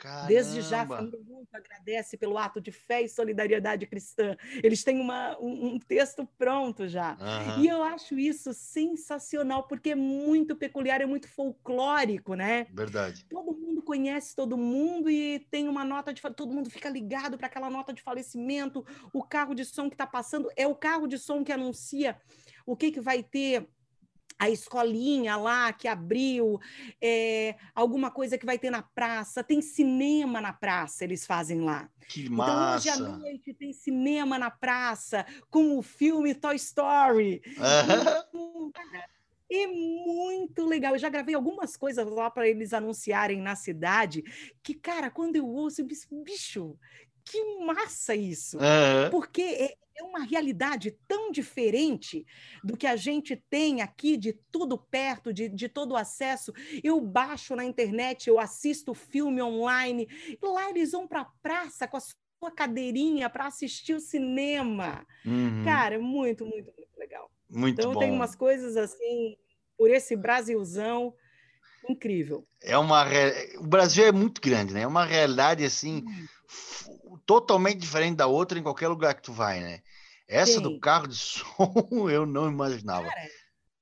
[0.00, 0.28] Caramba.
[0.28, 4.34] Desde já, a família muito agradece pelo ato de fé e solidariedade cristã.
[4.62, 7.18] Eles têm uma, um, um texto pronto já.
[7.20, 7.62] Uhum.
[7.62, 12.66] E eu acho isso sensacional, porque é muito peculiar, é muito folclórico, né?
[12.72, 13.26] Verdade.
[13.26, 16.22] Todo mundo conhece todo mundo e tem uma nota de.
[16.22, 18.86] Todo mundo fica ligado para aquela nota de falecimento.
[19.12, 22.18] O carro de som que está passando é o carro de som que anuncia
[22.64, 23.68] o que, que vai ter
[24.40, 26.58] a escolinha lá que abriu,
[26.98, 31.90] é, alguma coisa que vai ter na praça, tem cinema na praça, eles fazem lá.
[32.08, 32.88] Que massa!
[32.88, 37.42] Então, hoje à noite tem cinema na praça, com o filme Toy Story.
[37.58, 38.72] Uhum.
[39.52, 40.94] É muito legal.
[40.94, 44.24] Eu já gravei algumas coisas lá para eles anunciarem na cidade,
[44.62, 46.78] que, cara, quando eu ouço, eu penso, bicho,
[47.26, 48.56] que massa isso!
[48.56, 49.10] Uhum.
[49.10, 52.26] Porque é, uma realidade tão diferente
[52.64, 56.52] do que a gente tem aqui, de tudo perto, de, de todo acesso.
[56.82, 61.86] Eu baixo na internet, eu assisto filme online, e lá eles vão para a praça
[61.86, 65.06] com a sua cadeirinha para assistir o cinema.
[65.24, 65.62] Uhum.
[65.64, 67.30] Cara, é muito, muito, muito legal.
[67.48, 68.00] Muito então, bom.
[68.00, 69.36] tem umas coisas assim,
[69.76, 71.14] por esse Brasilzão
[71.88, 72.46] incrível.
[72.62, 73.06] É uma
[73.58, 74.82] o Brasil é muito grande, né?
[74.82, 76.04] É uma realidade assim
[77.26, 79.82] totalmente diferente da outra em qualquer lugar que tu vai, né?
[80.30, 80.62] Essa Sim.
[80.62, 83.08] do carro de som eu não imaginava.
[83.08, 83.28] Cara,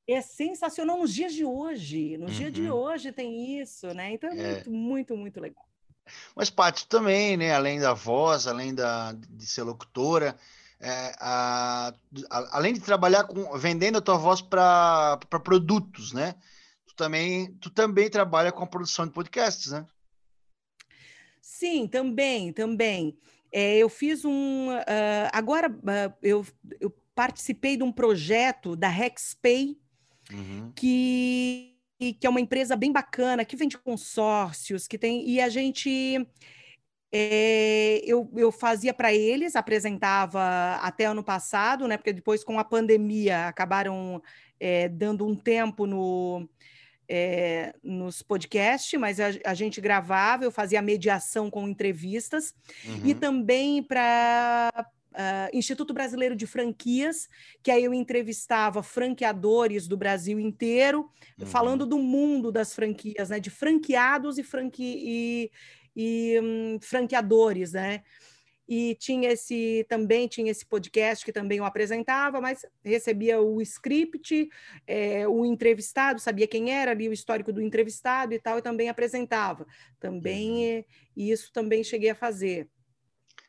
[0.09, 2.17] é sensacional nos dias de hoje.
[2.17, 2.37] Nos uhum.
[2.39, 4.15] dias de hoje tem isso, né?
[4.15, 5.69] Então é, é, muito, muito, muito legal.
[6.35, 7.53] Mas, Paty, também, né?
[7.53, 10.35] Além da voz, além da, de ser locutora,
[10.81, 11.93] é, a,
[12.31, 16.35] a, além de trabalhar com vendendo a tua voz para produtos, né?
[16.87, 19.87] Tu também, tu também trabalha com a produção de podcasts, né?
[21.43, 23.19] Sim, também, também.
[23.53, 24.69] É, eu fiz um.
[24.71, 26.47] Uh, agora, uh, eu,
[26.81, 29.77] eu participei de um projeto da Rexpay,
[30.33, 30.73] uhum.
[30.75, 35.29] que, que é uma empresa bem bacana, que vende consórcios, que tem.
[35.29, 36.27] E a gente.
[37.11, 41.97] É, eu, eu fazia para eles, apresentava até ano passado, né?
[41.97, 44.23] Porque depois, com a pandemia, acabaram
[44.61, 46.47] é, dando um tempo no,
[47.09, 52.55] é, nos podcasts, mas a, a, gente gravava, eu fazia mediação com entrevistas,
[52.85, 53.01] uhum.
[53.05, 57.29] e também para uh, ah, Instituto Brasileiro de Franquias,
[57.63, 61.47] que aí eu entrevistava franqueadores do Brasil inteiro, uhum.
[61.47, 65.51] falando do mundo das franquias, né, de franqueados e, franqui e,
[65.97, 68.03] e um, franqueadores, né?
[68.69, 74.49] E tinha esse também tinha esse podcast que também eu apresentava, mas recebia o script,
[74.87, 78.91] é, o entrevistado, sabia quem era ali, o histórico do entrevistado e tal, e também
[78.91, 79.67] apresentava.
[79.99, 80.85] Também uhum.
[81.17, 82.69] isso também cheguei a fazer.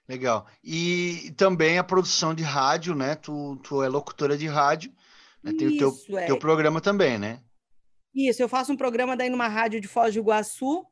[0.08, 0.48] Legal.
[0.64, 3.16] E também a produção de rádio, né?
[3.16, 4.92] Tu, tu é locutora de rádio,
[5.44, 5.52] né?
[5.54, 6.26] tem isso, o teu, é.
[6.26, 7.42] teu programa também, né?
[8.16, 10.84] Isso, eu faço um programa daí numa rádio de Foz do Iguaçu,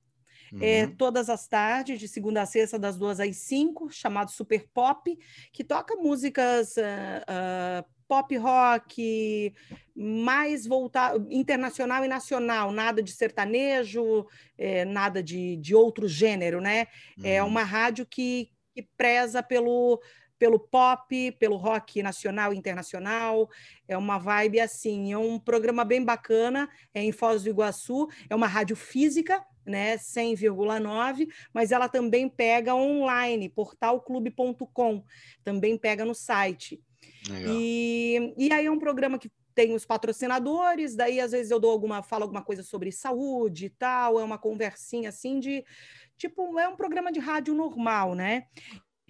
[0.52, 0.60] uhum.
[0.62, 5.18] é, todas as tardes, de segunda a sexta, das duas às cinco, chamado Super Pop,
[5.52, 9.54] que toca músicas uh, uh, pop rock,
[9.96, 14.26] mais voltado, internacional e nacional, nada de sertanejo,
[14.58, 16.88] é, nada de, de outro gênero, né?
[17.22, 17.26] É uhum.
[17.26, 20.00] É uma rádio que, que preza pelo
[20.40, 23.50] pelo pop, pelo rock nacional e internacional.
[23.88, 28.36] É uma vibe assim, é um programa bem bacana, é em Foz do Iguaçu, é
[28.36, 35.04] uma rádio física, né, 100,9, mas ela também pega online, portalclube.com,
[35.44, 36.82] também pega no site.
[37.30, 41.72] E, e aí é um programa que tem os patrocinadores, daí às vezes eu dou
[41.72, 45.66] alguma, falo alguma coisa sobre saúde e tal, é uma conversinha assim de
[46.16, 48.48] tipo, é um programa de rádio normal, né?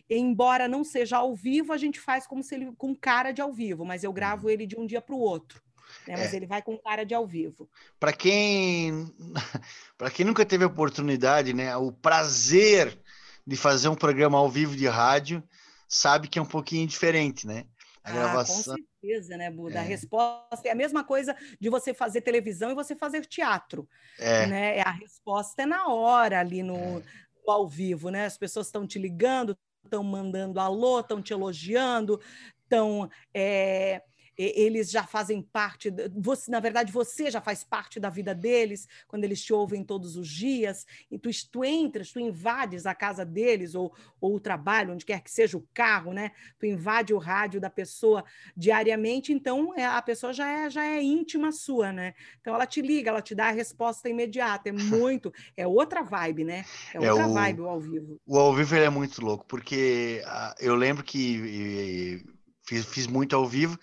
[0.10, 3.52] Embora não seja ao vivo, a gente faz como se ele com cara de ao
[3.52, 4.54] vivo, mas eu gravo uhum.
[4.54, 5.62] ele de um dia para o outro.
[6.08, 6.16] Né?
[6.18, 6.38] Mas é.
[6.38, 7.70] ele vai com cara de ao vivo.
[8.00, 9.14] Para quem
[9.98, 12.98] para quem nunca teve oportunidade, né, o prazer
[13.46, 15.42] de fazer um programa ao vivo de rádio,
[15.88, 17.66] sabe que é um pouquinho diferente, né?
[18.04, 18.76] A ah, gravação.
[18.76, 19.76] Com certeza, né, Buda?
[19.76, 19.80] É.
[19.80, 23.88] A resposta é a mesma coisa de você fazer televisão e você fazer teatro.
[24.20, 24.46] É.
[24.48, 24.82] Né?
[24.82, 27.04] A resposta é na hora ali no, é.
[27.46, 28.26] no ao vivo, né?
[28.26, 32.20] As pessoas estão te ligando, estão mandando alô, estão te elogiando,
[32.64, 34.02] estão é,
[34.38, 39.24] eles já fazem parte, você, na verdade, você já faz parte da vida deles, quando
[39.24, 43.74] eles te ouvem todos os dias, e tu, tu entras, tu invades a casa deles,
[43.74, 46.32] ou, ou o trabalho, onde quer que seja o carro, né?
[46.60, 48.24] Tu invade o rádio da pessoa
[48.56, 52.14] diariamente, então é, a pessoa já é, já é íntima sua, né?
[52.40, 56.44] Então ela te liga, ela te dá a resposta imediata, é muito, é outra vibe,
[56.44, 56.64] né?
[56.94, 58.22] É, é outra é o, vibe o ao vivo.
[58.26, 62.24] O ao vivo é muito louco, porque uh, eu lembro que
[62.62, 63.80] fiz, fiz muito ao vivo,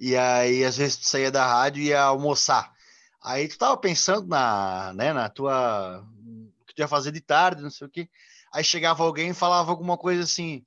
[0.00, 2.72] e aí às vezes tu saía da rádio e ia almoçar.
[3.22, 6.02] Aí tu tava pensando na, né, na tua
[6.60, 8.08] o que tu ia fazer de tarde, não sei o quê.
[8.52, 10.64] Aí chegava alguém e falava alguma coisa assim: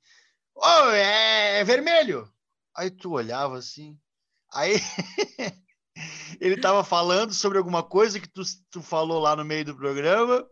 [0.54, 2.30] "Ô, oh, é, é vermelho".
[2.76, 3.98] Aí tu olhava assim.
[4.52, 4.74] Aí
[6.40, 10.46] ele tava falando sobre alguma coisa que tu, tu falou lá no meio do programa.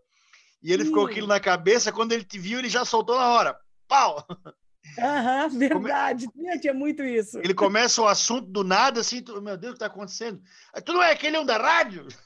[0.62, 3.58] E ele ficou aquilo na cabeça, quando ele te viu, ele já soltou na hora.
[3.88, 4.24] Pau!
[4.98, 6.26] Aham, verdade.
[6.26, 6.58] Come...
[6.58, 7.38] Tinha muito isso.
[7.38, 10.40] Ele começa o assunto do nada, assim, tu, meu Deus, o que está acontecendo?
[10.84, 12.06] Tu não é aquele um da rádio?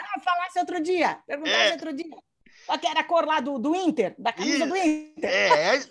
[0.00, 1.18] Ah, falasse outro dia.
[1.26, 1.72] Perguntasse é.
[1.72, 2.06] outro dia.
[2.64, 5.30] Qual que era a cor lá do, do Inter, da camisa e, do Inter.
[5.30, 5.84] É, é,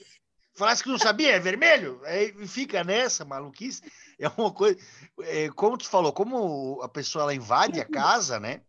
[0.55, 2.01] falasse que não sabia, é vermelho.
[2.05, 3.81] Aí fica nessa maluquice.
[4.19, 4.79] É uma coisa.
[5.21, 8.61] É, como tu falou, como a pessoa ela invade a casa, né?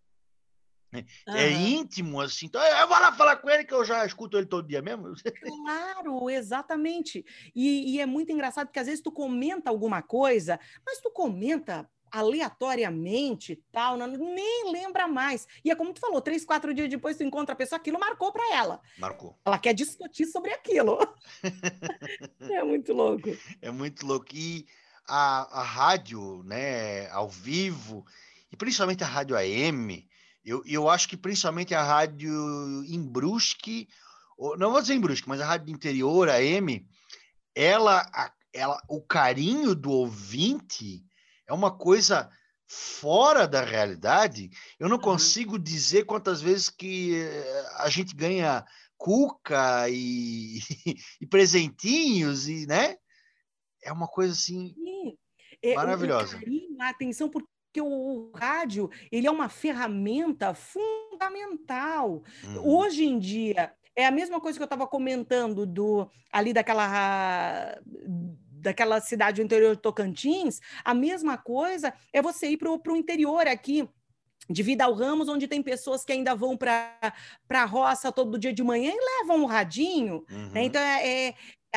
[0.93, 1.35] Uhum.
[1.35, 2.47] É íntimo, assim.
[2.47, 5.13] Então, eu vou lá falar com ele, que eu já escuto ele todo dia mesmo.
[5.69, 7.25] Claro, exatamente.
[7.55, 11.89] E, e, é muito engraçado, porque às vezes tu comenta alguma coisa, mas tu comenta
[12.11, 15.47] aleatoriamente, tal, não, nem lembra mais.
[15.65, 18.33] E é como tu falou, três, quatro dias depois tu encontra a pessoa, aquilo marcou
[18.33, 18.81] para ela.
[18.99, 19.39] Marcou.
[19.45, 20.99] Ela quer discutir sobre aquilo.
[22.41, 23.29] é muito louco.
[23.61, 24.29] É muito louco.
[24.33, 24.67] E
[25.07, 28.07] a, a rádio, né, ao vivo,
[28.51, 30.08] e principalmente a rádio AM,
[30.49, 32.31] eu, eu acho que principalmente a rádio
[32.85, 33.89] em Brusque,
[34.57, 36.87] não vou dizer em Brusque, mas a rádio interior, a M,
[37.55, 38.07] ela,
[38.53, 41.05] ela, o carinho do ouvinte
[41.47, 42.31] é uma coisa
[42.67, 45.03] fora da realidade, eu não uhum.
[45.03, 48.65] consigo dizer quantas vezes que eh, a gente ganha
[48.97, 50.59] cuca e,
[51.21, 52.97] e presentinhos e, né?
[53.83, 55.17] É uma coisa assim Sim.
[55.63, 56.37] É, maravilhosa.
[56.37, 57.49] O carinho, a atenção, porque
[57.81, 62.23] o rádio ele é uma ferramenta fundamental.
[62.45, 62.77] Uhum.
[62.77, 67.79] Hoje em dia, é a mesma coisa que eu estava comentando do ali daquela
[68.61, 73.47] daquela cidade do interior de Tocantins, a mesma coisa é você ir para o interior
[73.47, 73.89] aqui
[74.51, 77.13] de Vidal Ramos, onde tem pessoas que ainda vão para
[77.51, 80.25] a roça todo dia de manhã e levam um radinho.
[80.29, 80.37] Né?
[80.37, 80.51] Uhum.
[80.51, 80.65] Né?
[80.65, 81.35] Então, é, é,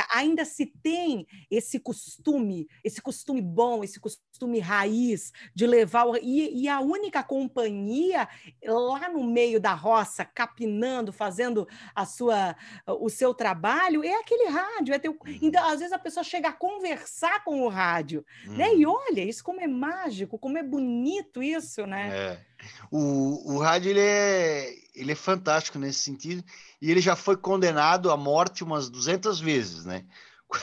[0.09, 6.17] ainda se tem esse costume, esse costume bom, esse costume raiz de levar o...
[6.17, 8.27] e, e, a única companhia
[8.65, 12.55] lá no meio da roça, capinando, fazendo a sua,
[12.87, 14.93] o seu trabalho, é aquele rádio.
[14.93, 15.11] É teu...
[15.11, 15.39] Uhum.
[15.41, 18.73] Então, às vezes a pessoa chega a conversar com o rádio, né?
[18.75, 18.93] E uhum.
[18.93, 22.09] olha, isso como é mágico, como é bonito isso, né?
[22.13, 22.50] É.
[22.89, 26.43] O, o rádio ele é, ele é fantástico nesse sentido
[26.81, 30.05] e ele já foi condenado à morte umas 200 vezes, né?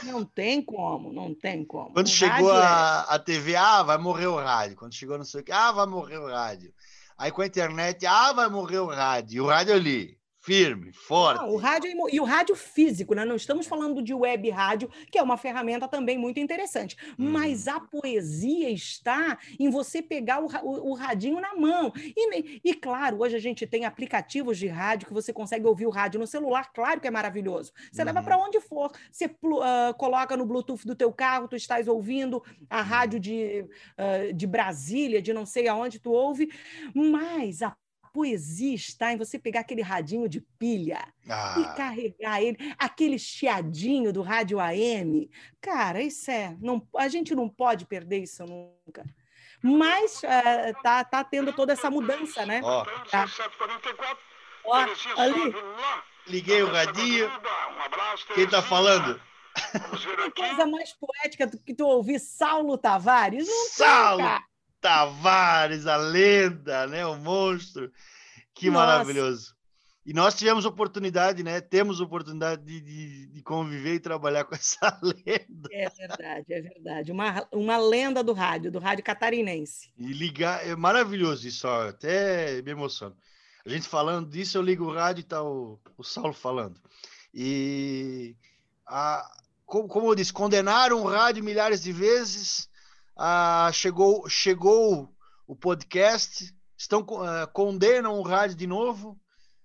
[0.03, 1.93] Não tem como, não tem como.
[1.93, 3.15] Quando o chegou a, é...
[3.15, 4.77] a TV, ah, vai morrer o rádio.
[4.77, 6.73] Quando chegou não sei o que, ah, vai morrer o rádio.
[7.17, 9.37] Aí com a internet, ah, vai morrer o rádio.
[9.37, 10.18] E o rádio ali,
[10.49, 11.43] firme, forte.
[11.43, 13.23] Não, o rádio e o rádio físico, né?
[13.23, 16.97] Não estamos falando de web rádio, que é uma ferramenta também muito interessante.
[17.19, 17.31] Hum.
[17.31, 21.93] Mas a poesia está em você pegar o, o, o radinho na mão.
[22.17, 25.91] E, e, claro, hoje a gente tem aplicativos de rádio que você consegue ouvir o
[25.91, 27.71] rádio no celular, claro que é maravilhoso.
[27.93, 28.45] Você leva para uhum.
[28.45, 33.17] onde for, você uh, coloca no Bluetooth do teu carro, tu estás ouvindo a rádio
[33.17, 33.21] uhum.
[33.21, 33.67] de,
[33.99, 36.51] uh, de Brasília, de não sei aonde tu ouve,
[36.95, 37.77] mas a
[38.19, 41.55] poesia está em você pegar aquele radinho de pilha ah.
[41.61, 45.31] e carregar ele, aquele chiadinho do rádio AM.
[45.61, 46.57] Cara, isso é.
[46.61, 49.05] Não, a gente não pode perder isso nunca.
[49.63, 52.61] Mas uh, tá, tá tendo toda essa mudança, né?
[52.65, 53.27] Ó, tá.
[54.65, 54.75] Ó
[55.17, 55.55] ali.
[56.27, 57.31] Liguei o radinho.
[58.35, 59.21] Quem tá falando?
[59.95, 63.47] Que coisa mais poética do que tu ouvir Saulo Tavares?
[63.47, 64.25] Não Saulo!
[64.25, 64.43] Tem,
[64.81, 67.05] Tavares, a lenda, né?
[67.07, 67.91] O monstro.
[68.55, 68.87] Que Nossa.
[68.87, 69.59] maravilhoso.
[70.09, 71.61] E nós tivemos oportunidade, né?
[71.61, 75.69] Temos oportunidade de, de, de, conviver e trabalhar com essa lenda.
[75.71, 77.13] É verdade, é verdade.
[77.13, 79.93] Uma, uma lenda do rádio, do rádio catarinense.
[79.99, 83.15] E ligar, é maravilhoso isso, ó, até me emociono.
[83.67, 86.81] A gente falando disso, eu ligo o rádio e tá o, o Saulo falando.
[87.35, 88.35] E
[88.87, 89.31] a,
[89.67, 92.68] como, como eu disse, condenaram o rádio milhares de vezes,
[93.19, 95.13] ah, chegou, chegou
[95.45, 99.19] o podcast, estão uh, condenam o rádio de novo,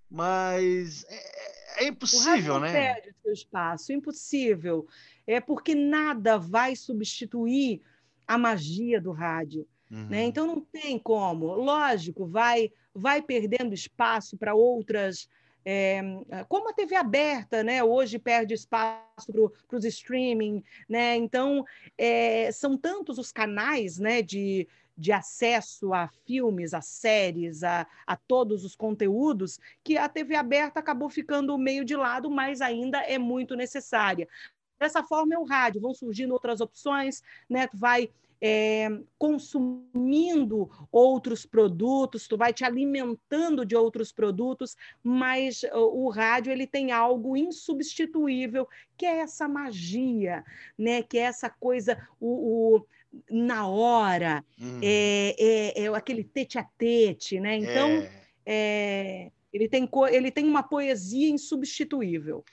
[0.09, 2.93] mas é, é impossível, o rádio né?
[2.93, 4.87] Perde seu espaço, impossível.
[5.27, 7.81] É porque nada vai substituir
[8.27, 9.67] a magia do rádio.
[9.87, 9.99] Né?
[9.99, 10.07] Uhum.
[10.09, 10.23] Né?
[10.23, 11.53] Então não tem como.
[11.53, 15.29] Lógico, vai, vai perdendo espaço para outras
[15.65, 16.01] é,
[16.49, 19.31] como a TV aberta, né, hoje perde espaço
[19.67, 21.65] para os streaming, né, então
[21.97, 28.15] é, são tantos os canais, né, de, de acesso a filmes, a séries, a, a
[28.15, 33.17] todos os conteúdos, que a TV aberta acabou ficando meio de lado, mas ainda é
[33.17, 34.27] muito necessária.
[34.79, 38.09] Dessa forma é o rádio, vão surgindo outras opções, né, vai
[38.45, 46.51] é, consumindo outros produtos, tu vai te alimentando de outros produtos, mas o, o rádio
[46.51, 48.67] ele tem algo insubstituível,
[48.97, 50.43] que é essa magia,
[50.77, 51.01] né?
[51.01, 52.85] que é essa coisa, o, o
[53.31, 54.79] na hora, hum.
[54.83, 57.57] é, é, é, aquele tete a tete, né?
[57.57, 58.05] Então,
[58.45, 59.31] é.
[59.53, 62.43] ele, tem, ele tem uma poesia insubstituível.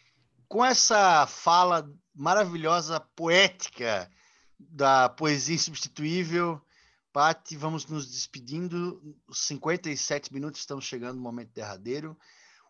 [0.47, 4.09] Com essa fala maravilhosa, poética,
[4.69, 6.61] da poesia insubstituível.
[7.13, 9.17] Pati, vamos nos despedindo.
[9.27, 12.17] Os 57 minutos estamos chegando no momento derradeiro.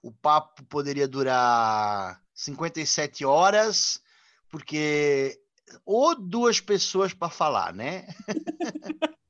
[0.02, 4.00] O papo poderia durar 57 horas,
[4.48, 5.38] porque
[5.84, 8.06] ou duas pessoas para falar, né?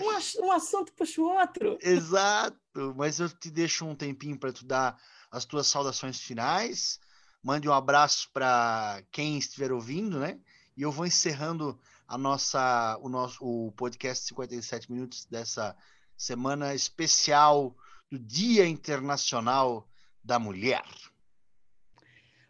[0.00, 1.78] um, um assunto puxa o outro.
[1.80, 5.00] Exato, mas eu te deixo um tempinho para tu dar
[5.30, 7.00] as tuas saudações finais.
[7.42, 10.38] Mande um abraço para quem estiver ouvindo, né?
[10.76, 11.78] E eu vou encerrando
[12.08, 15.76] a nossa, o nosso o podcast 57 minutos dessa
[16.16, 17.76] semana especial
[18.10, 19.86] do Dia Internacional
[20.24, 20.82] da Mulher.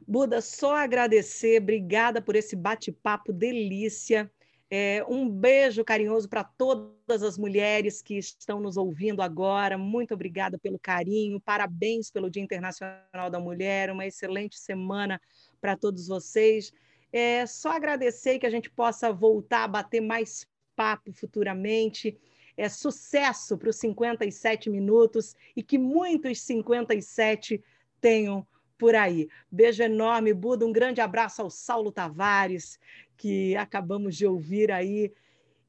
[0.06, 4.30] Buda, só agradecer, obrigada por esse bate-papo delícia.
[4.70, 9.76] É, um beijo carinhoso para todas as mulheres que estão nos ouvindo agora.
[9.76, 13.90] Muito obrigada pelo carinho, parabéns pelo Dia Internacional da Mulher.
[13.90, 15.20] Uma excelente semana
[15.60, 16.72] para todos vocês.
[17.12, 20.46] É só agradecer que a gente possa voltar a bater mais
[20.76, 22.16] papo futuramente.
[22.56, 27.62] É sucesso para os 57 minutos e que muitos 57
[28.00, 28.46] tenham
[28.76, 29.28] por aí.
[29.50, 30.66] Beijo enorme, Buda.
[30.66, 32.78] Um grande abraço ao Saulo Tavares,
[33.16, 35.12] que acabamos de ouvir aí.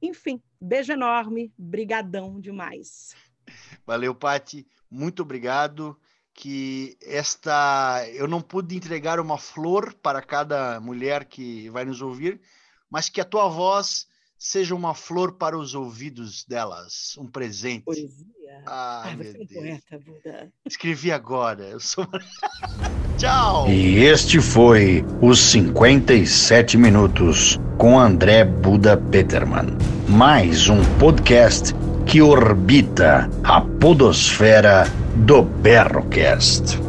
[0.02, 3.16] Enfim, beijo enorme, brigadão demais.
[3.86, 4.68] Valeu, Pati.
[4.90, 6.00] Muito obrigado.
[6.42, 12.40] Que esta eu não pude entregar uma flor para cada mulher que vai nos ouvir,
[12.90, 17.84] mas que a tua voz seja uma flor para os ouvidos delas, um presente.
[17.84, 18.26] Poesia.
[18.66, 20.54] Ah, você é um poeta, Buda.
[20.66, 21.66] Escrevi agora.
[21.66, 22.08] Eu sou...
[23.18, 23.70] Tchau.
[23.70, 29.78] E este foi os 57 minutos com André Buda Peterman.
[30.08, 31.74] Mais um podcast
[32.10, 36.89] que orbita a podosfera do Berrocast.